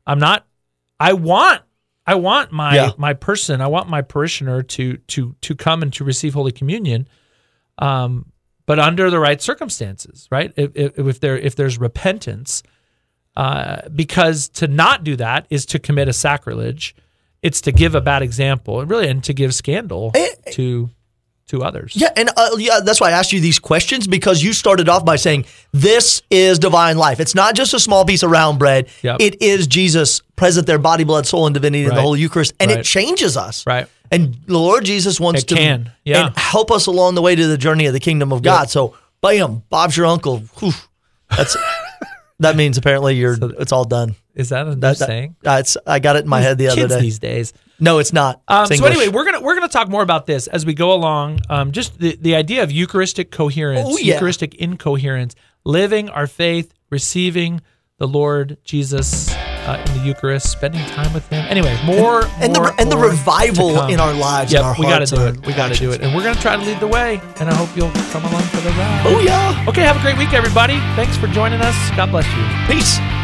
I'm 0.07 0.19
not, 0.19 0.45
I 0.99 1.13
want, 1.15 1.63
I 2.07 2.17
want 2.17 2.51
my 2.53 2.75
Yeah. 2.75 2.91
my 2.99 3.15
person, 3.15 3.61
I 3.61 3.69
want 3.69 3.89
my 3.89 4.03
parishioner 4.03 4.63
to 4.65 4.97
to 4.97 5.35
to 5.41 5.55
come 5.55 5.83
and 5.83 5.93
to 5.95 6.05
receive 6.05 6.35
Holy 6.35 6.53
Communion, 6.53 7.09
um, 7.79 8.33
but 8.67 8.79
under 8.81 9.09
the 9.11 9.21
right 9.21 9.41
circumstances, 9.41 10.27
right? 10.31 10.53
If 10.57 10.73
if, 10.75 10.99
if 10.99 11.21
there 11.21 11.39
if 11.39 11.55
there's 11.55 11.79
repentance, 11.79 12.63
uh, 13.37 13.89
because 13.95 14.49
to 14.51 14.69
not 14.69 15.05
do 15.05 15.17
that 15.17 15.47
is 15.51 15.67
to 15.67 15.79
commit 15.79 16.09
a 16.09 16.13
sacrilege. 16.13 16.95
It's 17.43 17.61
to 17.63 17.73
give 17.73 17.95
a 17.95 18.01
bad 18.01 18.23
example, 18.23 18.81
and 18.81 18.91
really, 18.91 19.09
and 19.09 19.23
to 19.25 19.33
give 19.35 19.55
scandal 19.55 20.13
Eh, 20.15 20.29
to 20.53 20.91
to 21.49 21.63
others. 21.65 21.95
Yeah, 21.97 22.09
and 22.17 22.31
uh, 22.37 22.51
yeah, 22.57 22.81
that's 22.85 23.01
why 23.01 23.09
I 23.09 23.13
asked 23.13 23.33
you 23.33 23.41
these 23.41 23.59
questions 23.59 24.07
because 24.07 24.43
you 24.43 24.53
started 24.53 24.89
off 24.89 25.05
by 25.05 25.17
saying 25.17 25.45
this 25.73 26.23
is 26.31 26.59
divine 26.59 26.97
life. 26.99 27.19
It's 27.21 27.35
not 27.35 27.55
just 27.57 27.75
a 27.75 27.81
small 27.81 28.05
piece 28.05 28.23
of 28.23 28.31
round 28.31 28.59
bread. 28.59 28.89
Yep. 29.03 29.17
It 29.21 29.43
is 29.43 29.67
Jesus 29.67 30.21
present 30.37 30.67
there, 30.67 30.79
body, 30.79 31.05
blood, 31.05 31.27
soul, 31.27 31.47
and 31.47 31.53
divinity 31.53 31.83
in 31.83 31.89
the 31.91 31.97
Right. 31.97 32.03
Holy 32.03 32.21
Eucharist, 32.21 32.55
and 32.61 32.71
Right. 32.71 32.81
it 32.81 32.85
changes 32.85 33.37
us. 33.37 33.67
Right. 33.67 33.87
And 34.11 34.37
the 34.47 34.59
Lord 34.59 34.85
Jesus 34.85 35.19
wants 35.19 35.43
It 35.43 35.49
to 35.49 35.55
can, 35.57 35.91
yeah. 36.05 36.27
and 36.27 36.37
help 36.39 36.71
us 36.71 36.87
along 36.87 37.17
the 37.17 37.23
way 37.23 37.35
to 37.35 37.47
the 37.47 37.59
journey 37.59 37.87
of 37.87 37.93
the 37.93 38.01
kingdom 38.01 38.33
of 38.33 38.43
God. 38.43 38.71
So, 38.71 38.95
bam, 39.21 39.63
Bob's 39.69 39.97
your 39.97 40.07
uncle. 40.07 40.43
Whew. 40.59 40.73
That's 41.37 41.57
that 42.43 42.57
means 42.57 42.79
apparently 42.79 43.17
you're. 43.17 43.37
it's 43.59 43.73
all 43.73 43.85
done. 43.85 44.15
Is 44.35 44.51
that 44.51 44.67
a 44.67 44.71
That- 44.77 44.99
that- 44.99 45.07
saying? 45.07 45.37
uh, 45.47 45.57
it's, 45.61 45.77
I 45.87 45.99
got 45.99 46.17
it 46.17 46.25
in 46.25 46.29
my 46.29 46.41
head 46.41 46.59
the 46.59 46.69
other 46.69 46.89
day. 46.89 47.01
these 47.01 47.19
days. 47.19 47.53
No, 47.81 47.99
it's 47.99 48.13
not. 48.13 48.41
Um, 48.49 48.67
It's 48.71 48.79
so 48.79 48.87
anyway, 48.87 49.09
we're 49.09 49.25
gonna 49.25 49.41
we're 49.41 49.55
gonna 49.55 49.69
talk 49.69 49.89
more 49.89 50.03
about 50.03 50.27
this 50.27 50.47
as 50.47 50.65
we 50.65 50.73
go 50.75 50.93
along. 50.93 51.41
Um, 51.51 51.73
just 51.73 51.99
the, 51.99 52.17
the 52.21 52.37
idea 52.37 52.63
of 52.63 52.71
Eucharistic 52.71 53.31
coherence, 53.33 53.89
Oh, 53.91 53.97
yeah. 53.99 54.15
Eucharistic 54.15 54.55
incoherence, 54.55 55.35
living 55.65 56.09
our 56.09 56.27
faith, 56.29 56.73
receiving 56.91 57.61
the 57.99 58.09
Lord 58.09 58.59
Jesus 58.65 59.33
uh, 59.33 59.83
in 59.87 59.99
the 59.99 60.05
Eucharist, 60.05 60.51
spending 60.51 60.85
time 60.87 61.13
with 61.13 61.29
Him. 61.29 61.45
Anyway, 61.49 61.79
more 61.85 62.25
and 62.41 62.55
more, 62.57 62.67
the 62.67 62.75
and 62.79 62.91
the 62.91 62.97
revival 62.97 63.87
in 63.87 64.01
our 64.01 64.13
lives. 64.13 64.53
Yep, 64.53 64.63
and 64.63 64.67
our 64.69 64.77
we 64.79 64.87
got 64.87 65.07
to 65.07 65.15
do 65.15 65.27
it. 65.27 65.47
We 65.47 65.53
got 65.53 65.73
to 65.73 65.79
do 65.79 65.93
it, 65.93 66.01
and 66.01 66.15
we're 66.15 66.25
gonna 66.25 66.41
try 66.41 66.57
to 66.57 66.63
lead 66.63 66.81
the 66.81 66.89
way. 66.89 67.21
And 67.39 67.49
I 67.49 67.55
hope 67.55 67.75
you'll 67.77 67.93
come 68.11 68.25
along 68.25 68.43
for 68.43 68.61
the 68.61 68.71
ride. 68.71 69.03
Oh 69.07 69.21
yeah. 69.21 69.65
Okay, 69.69 69.83
have 69.83 69.97
a 69.97 70.01
great 70.01 70.19
week, 70.19 70.33
everybody. 70.33 70.79
Thanks 70.97 71.17
for 71.17 71.29
joining 71.29 71.61
us. 71.61 71.77
God 71.97 72.11
bless 72.11 72.27
you. 72.35 72.75
Peace. 72.75 73.22